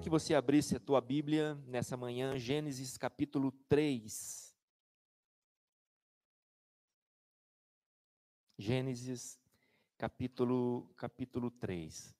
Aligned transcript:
que 0.00 0.08
você 0.08 0.34
abrisse 0.34 0.74
a 0.74 0.80
tua 0.80 1.00
Bíblia 1.00 1.54
nessa 1.66 1.94
manhã, 1.94 2.38
Gênesis 2.38 2.96
capítulo 2.96 3.52
3. 3.68 4.56
Gênesis 8.58 9.38
capítulo, 9.98 10.90
capítulo 10.96 11.50
3. 11.50 12.16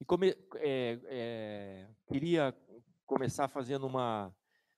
E 0.00 0.04
come, 0.04 0.36
é, 0.56 1.00
é, 1.06 1.88
queria 2.06 2.56
começar 3.04 3.48
fazendo 3.48 3.84
uma, 3.84 4.32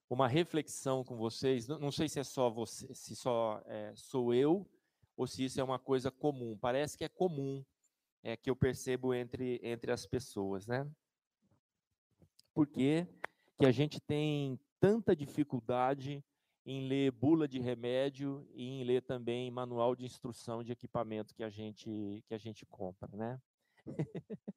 uma 0.08 0.26
reflexão 0.26 1.04
com 1.04 1.16
vocês. 1.16 1.68
Não, 1.68 1.78
não 1.78 1.92
sei 1.92 2.08
se 2.08 2.18
é 2.18 2.24
só 2.24 2.48
você, 2.48 2.94
se 2.94 3.14
só 3.14 3.62
é, 3.66 3.92
sou 3.94 4.32
eu, 4.32 4.66
ou 5.14 5.26
se 5.26 5.44
isso 5.44 5.60
é 5.60 5.64
uma 5.64 5.78
coisa 5.78 6.10
comum. 6.10 6.56
Parece 6.56 6.96
que 6.96 7.04
é 7.04 7.08
comum 7.08 7.62
é, 8.22 8.34
que 8.34 8.48
eu 8.48 8.56
percebo 8.56 9.12
entre, 9.12 9.60
entre 9.62 9.92
as 9.92 10.06
pessoas, 10.06 10.66
né? 10.66 10.90
Por 12.58 12.66
que, 12.66 13.06
a 13.60 13.70
gente 13.70 14.00
tem 14.00 14.58
tanta 14.80 15.14
dificuldade 15.14 16.24
em 16.66 16.88
ler 16.88 17.12
bula 17.12 17.46
de 17.46 17.60
remédio 17.60 18.44
e 18.52 18.64
em 18.64 18.82
ler 18.82 19.00
também 19.00 19.48
manual 19.48 19.94
de 19.94 20.04
instrução 20.04 20.64
de 20.64 20.72
equipamento 20.72 21.36
que 21.36 21.44
a 21.44 21.50
gente, 21.50 22.20
que 22.26 22.34
a 22.34 22.36
gente 22.36 22.66
compra, 22.66 23.08
né? 23.16 23.40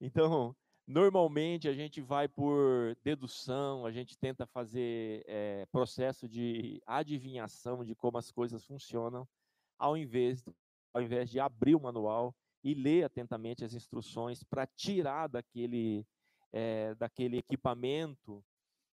então, 0.00 0.56
normalmente 0.84 1.68
a 1.68 1.72
gente 1.72 2.00
vai 2.00 2.26
por 2.26 2.96
dedução, 3.04 3.86
a 3.86 3.92
gente 3.92 4.18
tenta 4.18 4.44
fazer 4.44 5.22
é, 5.28 5.66
processo 5.66 6.28
de 6.28 6.82
adivinhação 6.84 7.84
de 7.84 7.94
como 7.94 8.18
as 8.18 8.32
coisas 8.32 8.64
funcionam, 8.64 9.24
ao 9.78 9.96
invés, 9.96 10.42
ao 10.92 11.00
invés 11.00 11.30
de 11.30 11.38
abrir 11.38 11.76
o 11.76 11.80
manual 11.80 12.34
e 12.64 12.74
ler 12.74 13.04
atentamente 13.04 13.64
as 13.64 13.72
instruções 13.72 14.42
para 14.42 14.66
tirar 14.66 15.28
daquele, 15.28 16.04
é, 16.56 16.94
daquele 16.94 17.36
equipamento 17.36 18.44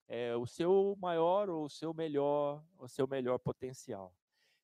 é, 0.07 0.35
o 0.37 0.47
seu 0.47 0.97
maior 1.01 1.51
ou 1.51 1.65
o 1.65 1.69
seu 1.69 1.93
melhor, 1.93 2.65
o 2.79 2.87
seu 2.87 3.07
melhor 3.09 3.37
potencial. 3.39 4.15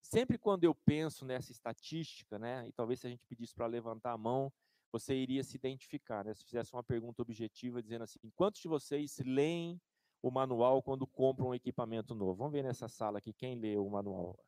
Sempre 0.00 0.38
quando 0.38 0.62
eu 0.62 0.74
penso 0.74 1.24
nessa 1.24 1.50
estatística, 1.50 2.38
né, 2.38 2.68
e 2.68 2.72
talvez 2.72 3.00
se 3.00 3.08
a 3.08 3.10
gente 3.10 3.26
pedisse 3.26 3.52
para 3.52 3.66
levantar 3.66 4.12
a 4.12 4.18
mão, 4.18 4.52
você 4.92 5.12
iria 5.12 5.42
se 5.42 5.56
identificar, 5.56 6.24
né? 6.24 6.32
Se 6.34 6.44
fizesse 6.44 6.72
uma 6.72 6.84
pergunta 6.84 7.20
objetiva 7.20 7.82
dizendo 7.82 8.04
assim, 8.04 8.20
quantos 8.36 8.60
de 8.60 8.68
vocês 8.68 9.18
leem 9.26 9.80
o 10.22 10.30
manual 10.30 10.80
quando 10.80 11.04
compram 11.04 11.48
um 11.48 11.54
equipamento 11.54 12.14
novo? 12.14 12.36
Vamos 12.36 12.52
ver 12.52 12.62
nessa 12.62 12.86
sala 12.86 13.18
aqui 13.18 13.32
quem 13.32 13.56
lê 13.56 13.76
o 13.76 13.90
manual. 13.90 14.38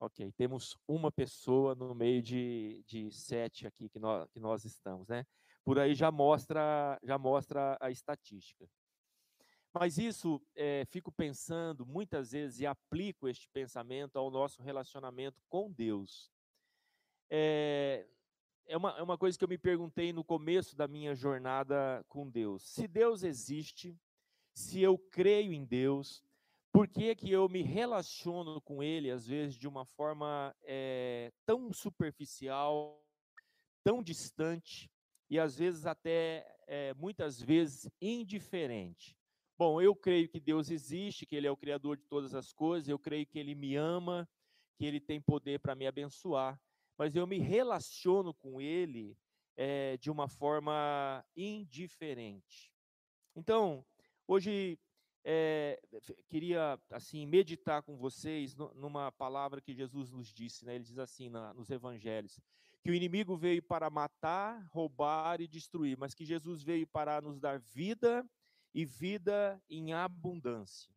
Ok, 0.00 0.32
temos 0.32 0.74
uma 0.88 1.12
pessoa 1.12 1.74
no 1.74 1.94
meio 1.94 2.22
de, 2.22 2.82
de 2.86 3.10
sete 3.10 3.66
aqui 3.66 3.90
que 3.90 3.98
nós, 3.98 4.26
que 4.30 4.40
nós 4.40 4.64
estamos, 4.64 5.06
né? 5.06 5.26
Por 5.64 5.78
aí 5.78 5.94
já 5.94 6.10
mostra, 6.10 6.98
já 7.02 7.16
mostra 7.16 7.76
a 7.80 7.90
estatística. 7.90 8.68
Mas 9.72 9.98
isso, 9.98 10.40
é, 10.54 10.84
fico 10.84 11.10
pensando 11.10 11.84
muitas 11.84 12.30
vezes 12.30 12.60
e 12.60 12.66
aplico 12.66 13.26
este 13.26 13.48
pensamento 13.48 14.16
ao 14.16 14.30
nosso 14.30 14.62
relacionamento 14.62 15.42
com 15.48 15.72
Deus. 15.72 16.30
É, 17.28 18.06
é, 18.66 18.76
uma, 18.76 18.90
é 18.92 19.02
uma 19.02 19.18
coisa 19.18 19.36
que 19.36 19.42
eu 19.42 19.48
me 19.48 19.58
perguntei 19.58 20.12
no 20.12 20.22
começo 20.22 20.76
da 20.76 20.86
minha 20.86 21.12
jornada 21.12 22.04
com 22.08 22.30
Deus. 22.30 22.62
Se 22.62 22.86
Deus 22.86 23.24
existe, 23.24 23.98
se 24.54 24.80
eu 24.80 24.96
creio 24.96 25.52
em 25.52 25.64
Deus, 25.64 26.22
por 26.70 26.86
que, 26.86 27.16
que 27.16 27.32
eu 27.32 27.48
me 27.48 27.62
relaciono 27.62 28.60
com 28.60 28.80
Ele, 28.80 29.10
às 29.10 29.26
vezes, 29.26 29.56
de 29.56 29.66
uma 29.66 29.84
forma 29.84 30.54
é, 30.62 31.32
tão 31.44 31.72
superficial, 31.72 33.04
tão 33.82 34.02
distante 34.04 34.88
e, 35.30 35.38
às 35.38 35.56
vezes, 35.56 35.86
até, 35.86 36.46
é, 36.66 36.94
muitas 36.94 37.40
vezes, 37.40 37.90
indiferente? 38.00 39.16
Bom, 39.56 39.80
eu 39.80 39.94
creio 39.94 40.28
que 40.28 40.40
Deus 40.40 40.70
existe, 40.70 41.24
que 41.24 41.36
Ele 41.36 41.46
é 41.46 41.50
o 41.50 41.56
Criador 41.56 41.96
de 41.96 42.04
todas 42.04 42.34
as 42.34 42.52
coisas, 42.52 42.88
eu 42.88 42.98
creio 42.98 43.26
que 43.26 43.38
Ele 43.38 43.54
me 43.54 43.76
ama, 43.76 44.28
que 44.76 44.84
Ele 44.84 45.00
tem 45.00 45.20
poder 45.20 45.60
para 45.60 45.74
me 45.74 45.86
abençoar, 45.86 46.60
mas 46.98 47.14
eu 47.14 47.26
me 47.26 47.38
relaciono 47.38 48.34
com 48.34 48.60
Ele 48.60 49.16
é, 49.56 49.96
de 49.96 50.10
uma 50.10 50.28
forma 50.28 51.24
indiferente. 51.36 52.72
Então, 53.36 53.84
hoje 54.26 54.78
é, 55.24 55.80
queria 56.28 56.78
assim 56.90 57.24
meditar 57.24 57.82
com 57.82 57.96
vocês 57.96 58.54
numa 58.54 59.10
palavra 59.12 59.60
que 59.60 59.72
Jesus 59.72 60.10
nos 60.10 60.32
disse, 60.32 60.64
né? 60.64 60.74
Ele 60.74 60.84
diz 60.84 60.98
assim 60.98 61.28
na, 61.28 61.54
nos 61.54 61.70
Evangelhos 61.70 62.38
que 62.84 62.90
o 62.90 62.94
inimigo 62.94 63.34
veio 63.34 63.62
para 63.62 63.88
matar, 63.88 64.62
roubar 64.70 65.40
e 65.40 65.48
destruir, 65.48 65.96
mas 65.96 66.12
que 66.12 66.22
Jesus 66.22 66.62
veio 66.62 66.86
para 66.86 67.18
nos 67.18 67.40
dar 67.40 67.58
vida 67.58 68.22
e 68.74 68.84
vida 68.84 69.58
em 69.70 69.94
abundância. 69.94 70.94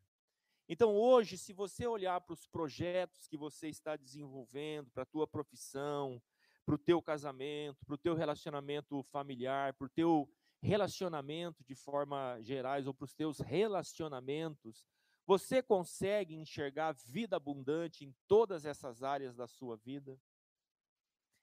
Então, 0.67 0.97
hoje, 0.97 1.37
se 1.37 1.53
você 1.53 1.87
olhar 1.87 2.19
para 2.19 2.33
os 2.33 2.45
projetos 2.45 3.25
que 3.25 3.37
você 3.37 3.69
está 3.69 3.95
desenvolvendo, 3.95 4.91
para 4.91 5.03
a 5.03 5.05
tua 5.05 5.25
profissão, 5.25 6.21
para 6.65 6.75
o 6.75 6.77
teu 6.77 7.01
casamento, 7.01 7.85
para 7.85 7.95
o 7.95 7.97
teu 7.97 8.15
relacionamento 8.15 9.01
familiar, 9.03 9.73
para 9.73 9.87
o 9.87 9.89
teu 9.89 10.29
relacionamento 10.61 11.63
de 11.63 11.73
forma 11.73 12.37
gerais 12.41 12.85
ou 12.85 12.93
para 12.93 13.05
os 13.05 13.15
teus 13.15 13.39
relacionamentos, 13.39 14.85
você 15.25 15.63
consegue 15.63 16.35
enxergar 16.35 16.93
vida 17.05 17.37
abundante 17.37 18.03
em 18.03 18.13
todas 18.27 18.65
essas 18.65 19.03
áreas 19.03 19.37
da 19.37 19.47
sua 19.47 19.77
vida? 19.77 20.19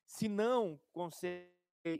Se 0.06 0.28
não 0.28 0.80
consegue 0.92 1.50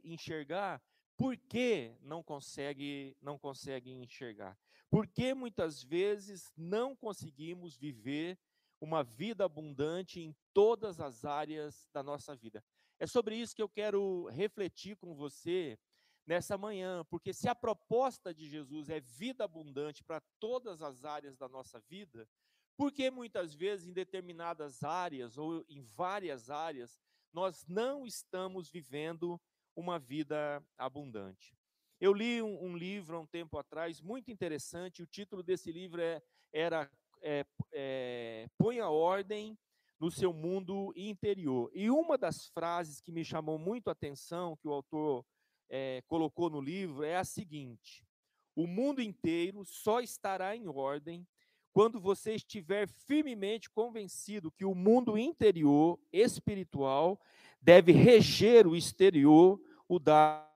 enxergar, 0.04 0.82
por 1.16 1.36
que 1.36 1.96
não 2.00 2.22
consegue, 2.22 3.16
não 3.20 3.38
consegue 3.38 3.90
enxergar? 3.90 4.58
Porque 4.90 5.34
muitas 5.34 5.82
vezes 5.82 6.52
não 6.56 6.94
conseguimos 6.94 7.76
viver 7.76 8.38
uma 8.80 9.02
vida 9.02 9.44
abundante 9.44 10.20
em 10.20 10.34
todas 10.52 11.00
as 11.00 11.24
áreas 11.24 11.88
da 11.92 12.02
nossa 12.02 12.34
vida. 12.36 12.62
É 12.98 13.06
sobre 13.06 13.36
isso 13.36 13.54
que 13.54 13.62
eu 13.62 13.68
quero 13.68 14.26
refletir 14.28 14.96
com 14.96 15.14
você 15.14 15.78
nessa 16.26 16.56
manhã, 16.56 17.04
porque 17.10 17.32
se 17.32 17.48
a 17.48 17.54
proposta 17.54 18.32
de 18.32 18.46
Jesus 18.48 18.88
é 18.88 19.00
vida 19.00 19.44
abundante 19.44 20.02
para 20.02 20.22
todas 20.38 20.80
as 20.82 21.04
áreas 21.04 21.36
da 21.36 21.48
nossa 21.48 21.80
vida, 21.80 22.28
por 22.76 22.90
que 22.92 23.10
muitas 23.10 23.54
vezes 23.54 23.86
em 23.86 23.92
determinadas 23.92 24.82
áreas 24.82 25.36
ou 25.38 25.64
em 25.68 25.82
várias 25.82 26.50
áreas 26.50 26.98
nós 27.34 27.66
não 27.66 28.06
estamos 28.06 28.70
vivendo 28.70 29.40
uma 29.74 29.98
vida 29.98 30.64
abundante. 30.78 31.58
Eu 32.00 32.12
li 32.12 32.40
um, 32.40 32.64
um, 32.64 32.76
livro 32.76 33.16
há 33.16 33.20
um 33.20 33.26
tempo 33.26 33.58
atrás, 33.58 34.00
muito 34.00 34.30
interessante, 34.30 35.02
o 35.02 35.06
título 35.06 35.42
desse 35.42 35.72
livro 35.72 36.00
é, 36.00 36.22
era 36.52 36.88
é, 37.20 37.44
é, 37.72 38.48
Põe 38.56 38.78
a 38.78 38.88
Ordem 38.88 39.58
no 39.98 40.10
Seu 40.10 40.32
Mundo 40.32 40.92
Interior. 40.94 41.70
E 41.74 41.90
uma 41.90 42.16
das 42.16 42.48
frases 42.48 43.00
que 43.00 43.10
me 43.10 43.24
chamou 43.24 43.58
muito 43.58 43.88
a 43.88 43.92
atenção, 43.92 44.56
que 44.56 44.68
o 44.68 44.72
autor 44.72 45.24
é, 45.68 46.02
colocou 46.06 46.48
no 46.48 46.60
livro, 46.60 47.02
é 47.02 47.16
a 47.16 47.24
seguinte: 47.24 48.06
O 48.54 48.66
mundo 48.66 49.02
inteiro 49.02 49.64
só 49.64 50.00
estará 50.00 50.54
em 50.54 50.68
ordem 50.68 51.26
quando 51.74 52.00
você 52.00 52.36
estiver 52.36 52.88
firmemente 52.88 53.68
convencido 53.68 54.52
que 54.52 54.64
o 54.64 54.76
mundo 54.76 55.18
interior, 55.18 55.98
espiritual, 56.12 57.20
deve 57.60 57.90
reger 57.90 58.64
o 58.64 58.76
exterior, 58.76 59.60
o 59.88 59.98
da 59.98 60.48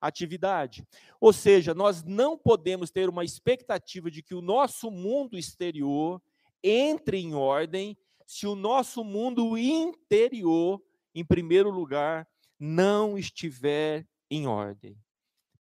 atividade. 0.00 0.84
Ou 1.20 1.32
seja, 1.32 1.72
nós 1.74 2.02
não 2.02 2.36
podemos 2.36 2.90
ter 2.90 3.08
uma 3.08 3.24
expectativa 3.24 4.10
de 4.10 4.20
que 4.20 4.34
o 4.34 4.42
nosso 4.42 4.90
mundo 4.90 5.38
exterior 5.38 6.20
entre 6.60 7.18
em 7.18 7.34
ordem 7.34 7.96
se 8.26 8.46
o 8.46 8.56
nosso 8.56 9.04
mundo 9.04 9.56
interior, 9.56 10.82
em 11.14 11.24
primeiro 11.24 11.70
lugar, 11.70 12.26
não 12.58 13.16
estiver 13.16 14.08
em 14.28 14.48
ordem. 14.48 14.98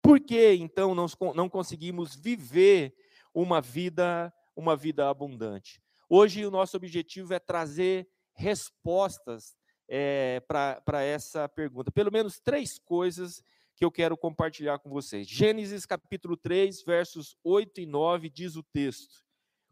Por 0.01 0.19
que 0.21 0.55
então 0.55 0.95
não, 0.95 1.07
não 1.35 1.51
conseguimos 1.51 2.17
viver 2.17 2.95
uma 3.35 3.61
vida, 3.61 4.33
uma 4.55 4.77
vida 4.77 5.09
abundante? 5.09 5.83
Hoje 6.09 6.45
o 6.45 6.51
nosso 6.51 6.77
objetivo 6.77 7.33
é 7.33 7.39
trazer 7.39 8.09
respostas 8.35 9.57
é, 9.89 10.41
para 10.41 11.03
essa 11.03 11.49
pergunta. 11.49 11.91
Pelo 11.91 12.13
menos 12.13 12.41
três 12.41 12.79
coisas 12.79 13.43
que 13.77 13.85
eu 13.85 13.91
quero 13.91 14.17
compartilhar 14.17 14.79
com 14.79 14.91
vocês. 14.91 15.27
Gênesis 15.29 15.87
capítulo 15.87 16.37
3, 16.37 16.83
versos 16.83 17.37
8 17.43 17.81
e 17.81 17.87
9 17.87 18.31
diz 18.31 18.57
o 18.57 18.63
texto: 18.63 19.25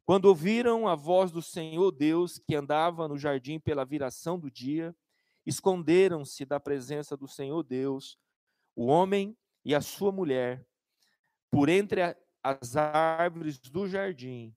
Quando 0.05 0.27
ouviram 0.27 0.89
a 0.89 0.95
voz 0.95 1.31
do 1.31 1.43
Senhor 1.43 1.91
Deus 1.91 2.39
que 2.39 2.55
andava 2.55 3.07
no 3.07 3.19
jardim 3.19 3.59
pela 3.59 3.85
viração 3.85 4.39
do 4.39 4.51
dia, 4.51 4.95
esconderam-se 5.47 6.45
da 6.45 6.59
presença 6.59 7.17
do 7.17 7.29
Senhor 7.29 7.63
Deus, 7.63 8.19
o 8.75 8.87
homem 8.87 9.37
e 9.65 9.75
a 9.75 9.81
sua 9.81 10.11
mulher, 10.11 10.67
por 11.51 11.69
entre 11.69 12.01
as 12.43 12.77
árvores 12.77 13.59
do 13.59 13.87
jardim. 13.87 14.55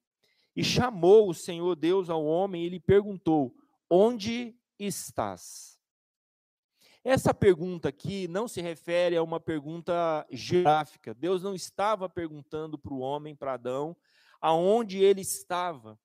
E 0.56 0.64
chamou 0.64 1.30
o 1.30 1.34
Senhor 1.34 1.76
Deus 1.76 2.10
ao 2.10 2.24
homem 2.26 2.66
e 2.66 2.70
lhe 2.70 2.80
perguntou: 2.80 3.56
Onde 3.90 4.56
estás? 4.78 5.80
Essa 7.04 7.34
pergunta 7.34 7.90
aqui 7.90 8.30
não 8.30 8.48
se 8.48 8.62
refere 8.62 9.18
a 9.18 9.24
uma 9.24 9.40
pergunta 9.40 10.26
geográfica. 10.32 11.14
Deus 11.14 11.44
não 11.44 11.54
estava 11.54 12.08
perguntando 12.08 12.78
para 12.78 12.94
o 12.94 13.00
homem, 13.00 13.36
para 13.36 13.54
Adão, 13.54 13.96
aonde 14.40 15.04
ele 15.04 15.20
estava. 15.20 16.00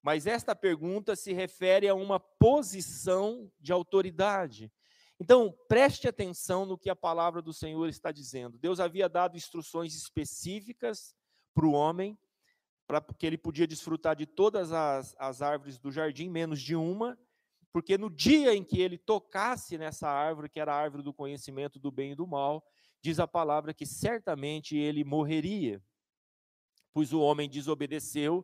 Mas 0.00 0.28
esta 0.28 0.54
pergunta 0.54 1.16
se 1.16 1.32
refere 1.32 1.88
a 1.88 1.94
uma 1.94 2.20
posição 2.20 3.50
de 3.58 3.72
autoridade. 3.72 4.72
Então, 5.18 5.52
preste 5.66 6.06
atenção 6.06 6.64
no 6.64 6.78
que 6.78 6.88
a 6.88 6.94
palavra 6.94 7.42
do 7.42 7.52
Senhor 7.52 7.88
está 7.88 8.12
dizendo. 8.12 8.56
Deus 8.56 8.78
havia 8.78 9.08
dado 9.08 9.36
instruções 9.36 9.96
específicas 9.96 11.16
para 11.52 11.66
o 11.66 11.72
homem, 11.72 12.16
para 12.88 13.02
que 13.02 13.26
ele 13.26 13.36
podia 13.36 13.66
desfrutar 13.66 14.16
de 14.16 14.24
todas 14.24 14.72
as, 14.72 15.14
as 15.18 15.42
árvores 15.42 15.78
do 15.78 15.92
jardim, 15.92 16.30
menos 16.30 16.58
de 16.62 16.74
uma, 16.74 17.18
porque 17.70 17.98
no 17.98 18.08
dia 18.08 18.54
em 18.54 18.64
que 18.64 18.80
ele 18.80 18.96
tocasse 18.96 19.76
nessa 19.76 20.08
árvore, 20.08 20.48
que 20.48 20.58
era 20.58 20.72
a 20.72 20.76
árvore 20.76 21.02
do 21.02 21.12
conhecimento 21.12 21.78
do 21.78 21.92
bem 21.92 22.12
e 22.12 22.14
do 22.14 22.26
mal, 22.26 22.64
diz 23.02 23.20
a 23.20 23.28
palavra 23.28 23.74
que 23.74 23.84
certamente 23.84 24.74
ele 24.74 25.04
morreria, 25.04 25.82
pois 26.94 27.12
o 27.12 27.20
homem 27.20 27.46
desobedeceu, 27.46 28.42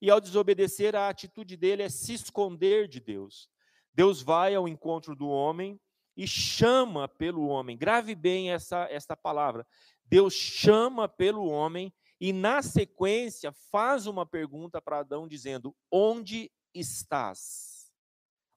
e 0.00 0.10
ao 0.10 0.20
desobedecer, 0.20 0.94
a 0.94 1.08
atitude 1.08 1.56
dele 1.56 1.82
é 1.82 1.88
se 1.88 2.12
esconder 2.12 2.86
de 2.86 3.00
Deus. 3.00 3.48
Deus 3.94 4.20
vai 4.20 4.54
ao 4.54 4.68
encontro 4.68 5.16
do 5.16 5.26
homem 5.26 5.80
e 6.14 6.26
chama 6.26 7.08
pelo 7.08 7.46
homem. 7.46 7.78
Grave 7.78 8.14
bem 8.14 8.50
essa, 8.50 8.86
essa 8.90 9.16
palavra. 9.16 9.66
Deus 10.04 10.34
chama 10.34 11.08
pelo 11.08 11.46
homem 11.46 11.90
e, 12.20 12.32
na 12.32 12.62
sequência, 12.62 13.52
faz 13.70 14.06
uma 14.06 14.24
pergunta 14.24 14.80
para 14.80 15.00
Adão, 15.00 15.28
dizendo: 15.28 15.74
Onde 15.90 16.50
estás? 16.74 17.76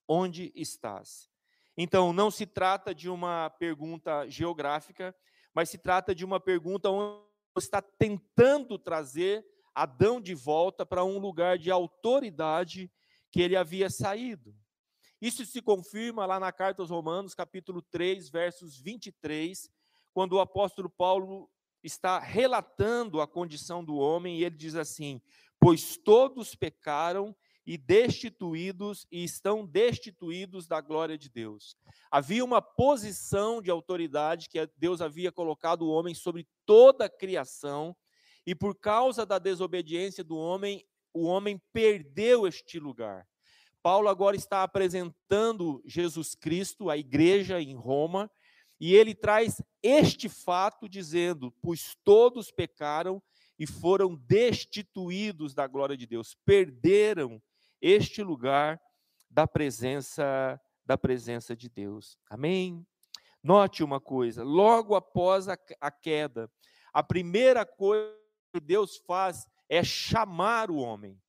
onde 0.09 0.51
estás? 0.55 1.29
Então, 1.77 2.11
não 2.11 2.31
se 2.31 2.47
trata 2.47 2.93
de 2.95 3.07
uma 3.07 3.49
pergunta 3.51 4.27
geográfica, 4.27 5.15
mas 5.53 5.69
se 5.69 5.77
trata 5.77 6.15
de 6.15 6.25
uma 6.25 6.39
pergunta 6.39 6.89
onde 6.89 7.23
está 7.57 7.81
tentando 7.81 8.79
trazer 8.79 9.45
Adão 9.73 10.19
de 10.19 10.33
volta 10.33 10.85
para 10.85 11.05
um 11.05 11.19
lugar 11.19 11.57
de 11.57 11.69
autoridade 11.69 12.91
que 13.31 13.39
ele 13.39 13.55
havia 13.55 13.89
saído. 13.89 14.53
Isso 15.21 15.45
se 15.45 15.61
confirma 15.61 16.25
lá 16.25 16.39
na 16.39 16.51
carta 16.51 16.81
aos 16.81 16.89
Romanos, 16.89 17.35
capítulo 17.35 17.81
3, 17.81 18.29
versos 18.29 18.77
23, 18.79 19.69
quando 20.11 20.33
o 20.33 20.39
apóstolo 20.39 20.89
Paulo 20.89 21.49
está 21.83 22.19
relatando 22.19 23.21
a 23.21 23.27
condição 23.27 23.83
do 23.83 23.95
homem 23.95 24.39
e 24.39 24.43
ele 24.43 24.55
diz 24.55 24.75
assim: 24.75 25.21
Pois 25.59 25.97
todos 25.97 26.55
pecaram 26.55 27.35
e 27.65 27.77
destituídos 27.77 29.05
e 29.11 29.23
estão 29.23 29.65
destituídos 29.65 30.67
da 30.67 30.81
glória 30.81 31.17
de 31.17 31.29
Deus. 31.29 31.77
Havia 32.09 32.43
uma 32.43 32.61
posição 32.61 33.61
de 33.61 33.69
autoridade 33.69 34.49
que 34.49 34.67
Deus 34.75 35.01
havia 35.01 35.31
colocado 35.31 35.83
o 35.83 35.91
homem 35.91 36.15
sobre 36.15 36.47
toda 36.65 37.05
a 37.05 37.09
criação, 37.09 37.95
e 38.45 38.55
por 38.55 38.75
causa 38.75 39.25
da 39.25 39.37
desobediência 39.37 40.23
do 40.23 40.35
homem, 40.35 40.83
o 41.13 41.25
homem 41.25 41.61
perdeu 41.71 42.47
este 42.47 42.79
lugar. 42.79 43.27
Paulo 43.83 44.09
agora 44.09 44.35
está 44.35 44.63
apresentando 44.63 45.81
Jesus 45.85 46.33
Cristo 46.33 46.89
à 46.89 46.97
igreja 46.97 47.61
em 47.61 47.75
Roma, 47.75 48.31
e 48.79 48.95
ele 48.95 49.13
traz 49.13 49.61
este 49.83 50.29
fato 50.29 50.87
dizendo: 50.87 51.51
"Pois 51.61 51.95
todos 52.03 52.51
pecaram 52.51 53.21
e 53.57 53.67
foram 53.67 54.15
destituídos 54.15 55.53
da 55.53 55.67
glória 55.67 55.97
de 55.97 56.07
Deus, 56.07 56.35
perderam 56.45 57.41
este 57.81 58.23
lugar 58.23 58.81
da 59.29 59.47
presença 59.47 60.59
da 60.85 60.97
presença 60.97 61.55
de 61.55 61.69
Deus. 61.69 62.17
Amém. 62.27 62.83
Note 63.43 63.83
uma 63.83 64.01
coisa, 64.01 64.43
logo 64.43 64.95
após 64.95 65.47
a, 65.47 65.55
a 65.79 65.91
queda, 65.91 66.51
a 66.91 67.03
primeira 67.03 67.63
coisa 67.63 68.11
que 68.51 68.59
Deus 68.59 68.97
faz 68.97 69.47
é 69.69 69.83
chamar 69.83 70.71
o 70.71 70.77
homem. 70.77 71.21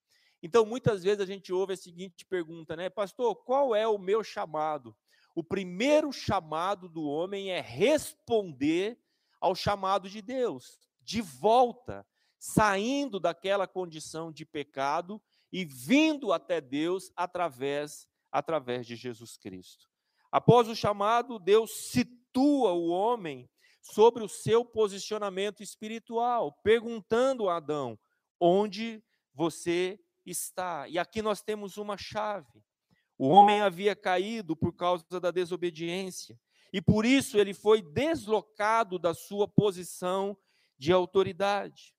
Então, 0.43 0.65
muitas 0.65 1.05
vezes 1.05 1.21
a 1.21 1.27
gente 1.27 1.53
ouve 1.53 1.75
a 1.75 1.77
seguinte 1.77 2.25
pergunta, 2.25 2.75
né, 2.75 2.89
pastor, 2.89 3.37
qual 3.45 3.75
é 3.75 3.87
o 3.87 3.99
meu 3.99 4.25
chamado? 4.25 4.97
O 5.41 5.43
primeiro 5.43 6.13
chamado 6.13 6.87
do 6.87 7.03
homem 7.03 7.51
é 7.51 7.63
responder 7.63 9.01
ao 9.41 9.55
chamado 9.55 10.07
de 10.07 10.21
Deus, 10.21 10.79
de 11.01 11.23
volta, 11.23 12.07
saindo 12.39 13.19
daquela 13.19 13.67
condição 13.67 14.31
de 14.31 14.45
pecado 14.45 15.19
e 15.51 15.65
vindo 15.65 16.31
até 16.31 16.61
Deus 16.61 17.11
através 17.17 18.07
através 18.31 18.87
de 18.87 18.95
Jesus 18.97 19.39
Cristo. 19.39 19.89
Após 20.31 20.69
o 20.69 20.77
chamado, 20.77 21.39
Deus 21.39 21.89
situa 21.91 22.73
o 22.73 22.89
homem 22.89 23.49
sobre 23.81 24.23
o 24.23 24.29
seu 24.29 24.63
posicionamento 24.63 25.63
espiritual, 25.63 26.53
perguntando 26.63 27.49
a 27.49 27.57
Adão: 27.57 27.99
onde 28.39 29.03
você 29.33 29.99
está? 30.27 30.87
E 30.87 30.99
aqui 30.99 31.23
nós 31.23 31.41
temos 31.41 31.79
uma 31.79 31.97
chave. 31.97 32.63
O 33.23 33.29
homem 33.29 33.61
havia 33.61 33.95
caído 33.95 34.57
por 34.57 34.73
causa 34.73 35.21
da 35.21 35.31
desobediência, 35.31 36.41
e 36.73 36.81
por 36.81 37.05
isso 37.05 37.37
ele 37.37 37.53
foi 37.53 37.83
deslocado 37.83 38.99
da 38.99 39.13
sua 39.13 39.47
posição 39.47 40.35
de 40.79 40.91
autoridade. 40.91 41.95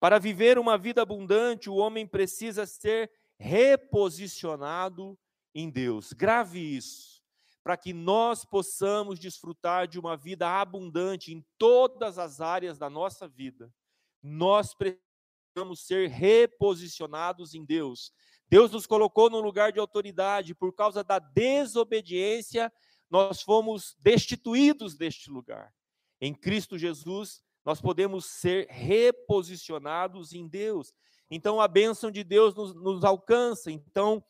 Para 0.00 0.18
viver 0.18 0.58
uma 0.58 0.76
vida 0.76 1.02
abundante, 1.02 1.70
o 1.70 1.76
homem 1.76 2.04
precisa 2.04 2.66
ser 2.66 3.12
reposicionado 3.38 5.16
em 5.54 5.70
Deus. 5.70 6.12
Grave 6.12 6.58
isso, 6.58 7.22
para 7.62 7.76
que 7.76 7.92
nós 7.92 8.44
possamos 8.44 9.20
desfrutar 9.20 9.86
de 9.86 10.00
uma 10.00 10.16
vida 10.16 10.48
abundante 10.48 11.32
em 11.32 11.46
todas 11.58 12.18
as 12.18 12.40
áreas 12.40 12.76
da 12.76 12.90
nossa 12.90 13.28
vida. 13.28 13.72
Nós 14.20 14.74
precisamos 14.74 15.86
ser 15.86 16.08
reposicionados 16.08 17.54
em 17.54 17.64
Deus. 17.64 18.12
Deus 18.50 18.72
nos 18.72 18.84
colocou 18.84 19.30
num 19.30 19.40
lugar 19.40 19.70
de 19.70 19.78
autoridade, 19.78 20.56
por 20.56 20.74
causa 20.74 21.04
da 21.04 21.20
desobediência, 21.20 22.72
nós 23.08 23.42
fomos 23.42 23.96
destituídos 24.00 24.96
deste 24.96 25.30
lugar. 25.30 25.72
Em 26.20 26.34
Cristo 26.34 26.76
Jesus, 26.76 27.42
nós 27.64 27.80
podemos 27.80 28.26
ser 28.26 28.66
reposicionados 28.68 30.32
em 30.32 30.48
Deus. 30.48 30.92
Então 31.30 31.60
a 31.60 31.68
bênção 31.68 32.10
de 32.10 32.24
Deus 32.24 32.52
nos, 32.54 32.74
nos 32.74 33.04
alcança. 33.04 33.70
Então 33.70 34.22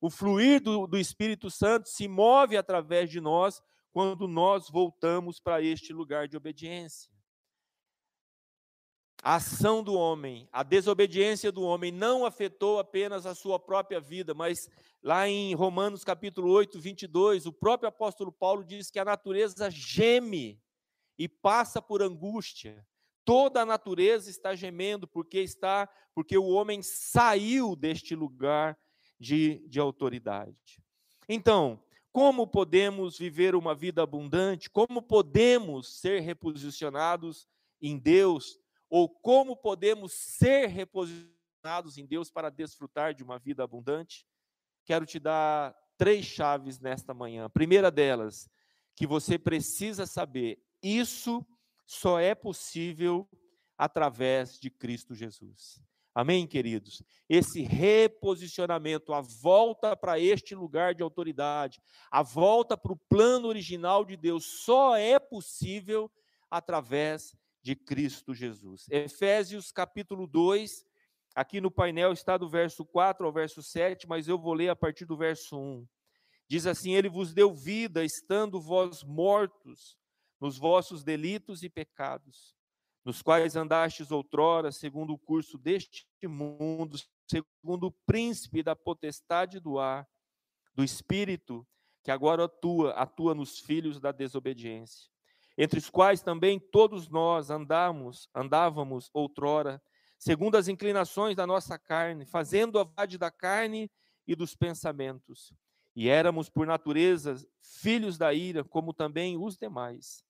o 0.00 0.08
fluir 0.08 0.62
do, 0.62 0.86
do 0.86 0.98
Espírito 0.98 1.50
Santo 1.50 1.88
se 1.88 2.08
move 2.08 2.56
através 2.56 3.10
de 3.10 3.20
nós 3.20 3.60
quando 3.92 4.26
nós 4.26 4.70
voltamos 4.70 5.38
para 5.38 5.62
este 5.62 5.92
lugar 5.92 6.28
de 6.28 6.36
obediência. 6.36 7.10
A 9.26 9.34
ação 9.34 9.82
do 9.82 9.92
homem, 9.92 10.48
a 10.52 10.62
desobediência 10.62 11.50
do 11.50 11.62
homem 11.62 11.90
não 11.90 12.24
afetou 12.24 12.78
apenas 12.78 13.26
a 13.26 13.34
sua 13.34 13.58
própria 13.58 13.98
vida, 13.98 14.34
mas 14.34 14.70
lá 15.02 15.28
em 15.28 15.52
Romanos 15.52 16.04
capítulo 16.04 16.48
8, 16.52 16.78
22, 16.78 17.44
o 17.44 17.52
próprio 17.52 17.88
apóstolo 17.88 18.30
Paulo 18.30 18.62
diz 18.62 18.88
que 18.88 19.00
a 19.00 19.04
natureza 19.04 19.68
geme 19.68 20.62
e 21.18 21.28
passa 21.28 21.82
por 21.82 22.02
angústia. 22.02 22.86
Toda 23.24 23.62
a 23.62 23.66
natureza 23.66 24.30
está 24.30 24.54
gemendo 24.54 25.08
porque 25.08 25.40
está, 25.40 25.88
porque 26.14 26.38
o 26.38 26.46
homem 26.46 26.80
saiu 26.80 27.74
deste 27.74 28.14
lugar 28.14 28.78
de, 29.18 29.60
de 29.66 29.80
autoridade. 29.80 30.80
Então, 31.28 31.82
como 32.12 32.46
podemos 32.46 33.18
viver 33.18 33.56
uma 33.56 33.74
vida 33.74 34.04
abundante? 34.04 34.70
Como 34.70 35.02
podemos 35.02 35.98
ser 35.98 36.20
reposicionados 36.20 37.48
em 37.82 37.98
Deus? 37.98 38.64
Ou 38.88 39.08
como 39.08 39.56
podemos 39.56 40.12
ser 40.12 40.68
reposicionados 40.68 41.98
em 41.98 42.06
Deus 42.06 42.30
para 42.30 42.50
desfrutar 42.50 43.14
de 43.14 43.22
uma 43.22 43.38
vida 43.38 43.64
abundante? 43.64 44.26
Quero 44.84 45.04
te 45.04 45.18
dar 45.18 45.74
três 45.96 46.24
chaves 46.24 46.78
nesta 46.78 47.12
manhã. 47.12 47.46
A 47.46 47.50
primeira 47.50 47.90
delas, 47.90 48.48
que 48.94 49.06
você 49.06 49.38
precisa 49.38 50.06
saber 50.06 50.62
isso 50.82 51.44
só 51.86 52.18
é 52.18 52.34
possível 52.34 53.28
através 53.76 54.58
de 54.58 54.70
Cristo 54.70 55.14
Jesus. 55.14 55.80
Amém, 56.14 56.46
queridos? 56.46 57.02
Esse 57.28 57.60
reposicionamento, 57.60 59.12
a 59.12 59.20
volta 59.20 59.94
para 59.94 60.18
este 60.18 60.54
lugar 60.54 60.94
de 60.94 61.02
autoridade, 61.02 61.78
a 62.10 62.22
volta 62.22 62.74
para 62.74 62.92
o 62.92 62.96
plano 62.96 63.48
original 63.48 64.02
de 64.02 64.16
Deus, 64.16 64.62
só 64.64 64.96
é 64.96 65.18
possível 65.18 66.10
através 66.50 67.36
de 67.66 67.74
Cristo 67.74 68.32
Jesus. 68.32 68.86
Efésios 68.88 69.72
capítulo 69.72 70.28
2, 70.28 70.86
aqui 71.34 71.60
no 71.60 71.68
painel 71.68 72.12
está 72.12 72.36
do 72.36 72.48
verso 72.48 72.86
4 72.86 73.26
ao 73.26 73.32
verso 73.32 73.60
7, 73.60 74.06
mas 74.06 74.28
eu 74.28 74.38
vou 74.38 74.54
ler 74.54 74.68
a 74.68 74.76
partir 74.76 75.04
do 75.04 75.16
verso 75.16 75.58
1. 75.58 75.84
Diz 76.46 76.64
assim: 76.64 76.94
Ele 76.94 77.08
vos 77.08 77.34
deu 77.34 77.52
vida, 77.52 78.04
estando 78.04 78.60
vós 78.60 79.02
mortos 79.02 79.98
nos 80.40 80.56
vossos 80.56 81.02
delitos 81.02 81.64
e 81.64 81.68
pecados, 81.68 82.54
nos 83.04 83.20
quais 83.20 83.56
andastes 83.56 84.12
outrora, 84.12 84.70
segundo 84.70 85.12
o 85.12 85.18
curso 85.18 85.58
deste 85.58 86.06
mundo, 86.22 86.96
segundo 87.28 87.88
o 87.88 87.92
príncipe 88.06 88.62
da 88.62 88.76
potestade 88.76 89.58
do 89.58 89.76
ar, 89.76 90.08
do 90.72 90.84
espírito, 90.84 91.66
que 92.04 92.12
agora 92.12 92.44
atua, 92.44 92.92
atua 92.92 93.34
nos 93.34 93.58
filhos 93.58 93.98
da 93.98 94.12
desobediência, 94.12 95.10
entre 95.56 95.78
os 95.78 95.88
quais 95.88 96.20
também 96.20 96.58
todos 96.58 97.08
nós 97.08 97.50
andamos, 97.50 98.28
andávamos 98.34 99.10
outrora, 99.14 99.82
segundo 100.18 100.56
as 100.56 100.68
inclinações 100.68 101.34
da 101.34 101.46
nossa 101.46 101.78
carne, 101.78 102.26
fazendo 102.26 102.78
a 102.78 102.84
vontade 102.84 103.16
da 103.16 103.30
carne 103.30 103.90
e 104.26 104.34
dos 104.34 104.54
pensamentos. 104.54 105.52
E 105.94 106.08
éramos, 106.08 106.50
por 106.50 106.66
natureza, 106.66 107.36
filhos 107.62 108.18
da 108.18 108.34
ira, 108.34 108.62
como 108.62 108.92
também 108.92 109.38
os 109.38 109.56
demais. 109.56 110.22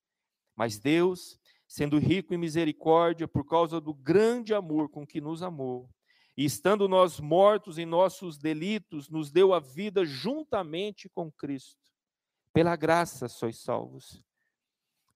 Mas 0.55 0.79
Deus, 0.79 1.41
sendo 1.67 1.99
rico 1.99 2.33
em 2.33 2.39
misericórdia, 2.39 3.27
por 3.27 3.45
causa 3.45 3.81
do 3.81 3.93
grande 3.93 4.55
amor 4.55 4.89
com 4.89 5.05
que 5.05 5.21
nos 5.21 5.43
amou, 5.43 5.91
e 6.37 6.45
estando 6.45 6.87
nós 6.87 7.19
mortos 7.19 7.79
em 7.79 7.87
nossos 7.87 8.39
delitos, 8.39 9.09
nos 9.09 9.33
deu 9.33 9.55
a 9.55 9.59
vida 9.59 10.05
juntamente 10.05 11.09
com 11.09 11.33
Cristo. 11.33 11.81
Pela 12.53 12.77
graça 12.77 13.27
sois 13.27 13.59
salvos. 13.59 14.23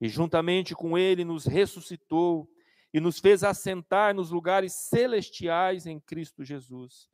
E 0.00 0.08
juntamente 0.08 0.74
com 0.74 0.96
Ele 0.96 1.24
nos 1.24 1.44
ressuscitou 1.44 2.48
e 2.92 3.00
nos 3.00 3.18
fez 3.18 3.44
assentar 3.44 4.14
nos 4.14 4.30
lugares 4.30 4.72
celestiais 4.72 5.86
em 5.86 6.00
Cristo 6.00 6.44
Jesus, 6.44 7.08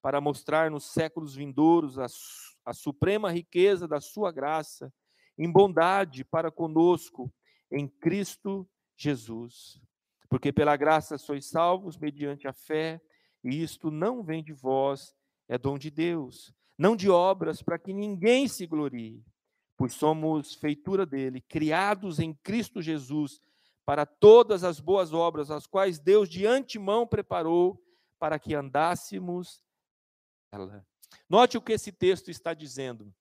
para 0.00 0.20
mostrar 0.20 0.70
nos 0.70 0.84
séculos 0.84 1.34
vindouros 1.34 1.98
a, 1.98 2.06
a 2.64 2.72
suprema 2.72 3.30
riqueza 3.30 3.86
da 3.86 4.00
Sua 4.00 4.32
graça, 4.32 4.92
em 5.36 5.50
bondade 5.50 6.24
para 6.24 6.50
conosco, 6.50 7.32
em 7.70 7.86
Cristo 7.86 8.68
Jesus. 8.96 9.80
Porque 10.28 10.52
pela 10.52 10.76
graça 10.76 11.18
sois 11.18 11.46
salvos 11.46 11.96
mediante 11.96 12.46
a 12.48 12.52
fé, 12.52 13.00
e 13.44 13.62
isto 13.62 13.90
não 13.90 14.22
vem 14.22 14.42
de 14.42 14.52
vós, 14.52 15.14
é 15.48 15.56
dom 15.56 15.78
de 15.78 15.90
Deus, 15.90 16.54
não 16.76 16.96
de 16.96 17.08
obras, 17.08 17.62
para 17.62 17.78
que 17.78 17.92
ninguém 17.92 18.46
se 18.48 18.66
glorie, 18.66 19.24
pois 19.78 19.94
somos 19.94 20.54
feitura 20.54 21.06
dele, 21.06 21.40
criados 21.40 22.18
em 22.18 22.34
Cristo 22.34 22.82
Jesus 22.82 23.40
para 23.86 24.04
todas 24.04 24.64
as 24.64 24.80
boas 24.80 25.14
obras, 25.14 25.52
as 25.52 25.66
quais 25.66 26.00
Deus 26.00 26.28
de 26.28 26.44
antemão 26.44 27.06
preparou 27.06 27.80
para 28.18 28.38
que 28.40 28.54
andássemos 28.54 29.62
ela. 30.52 30.84
Note 31.30 31.56
o 31.56 31.62
que 31.62 31.72
esse 31.72 31.92
texto 31.92 32.28
está 32.28 32.52
dizendo: 32.52 33.14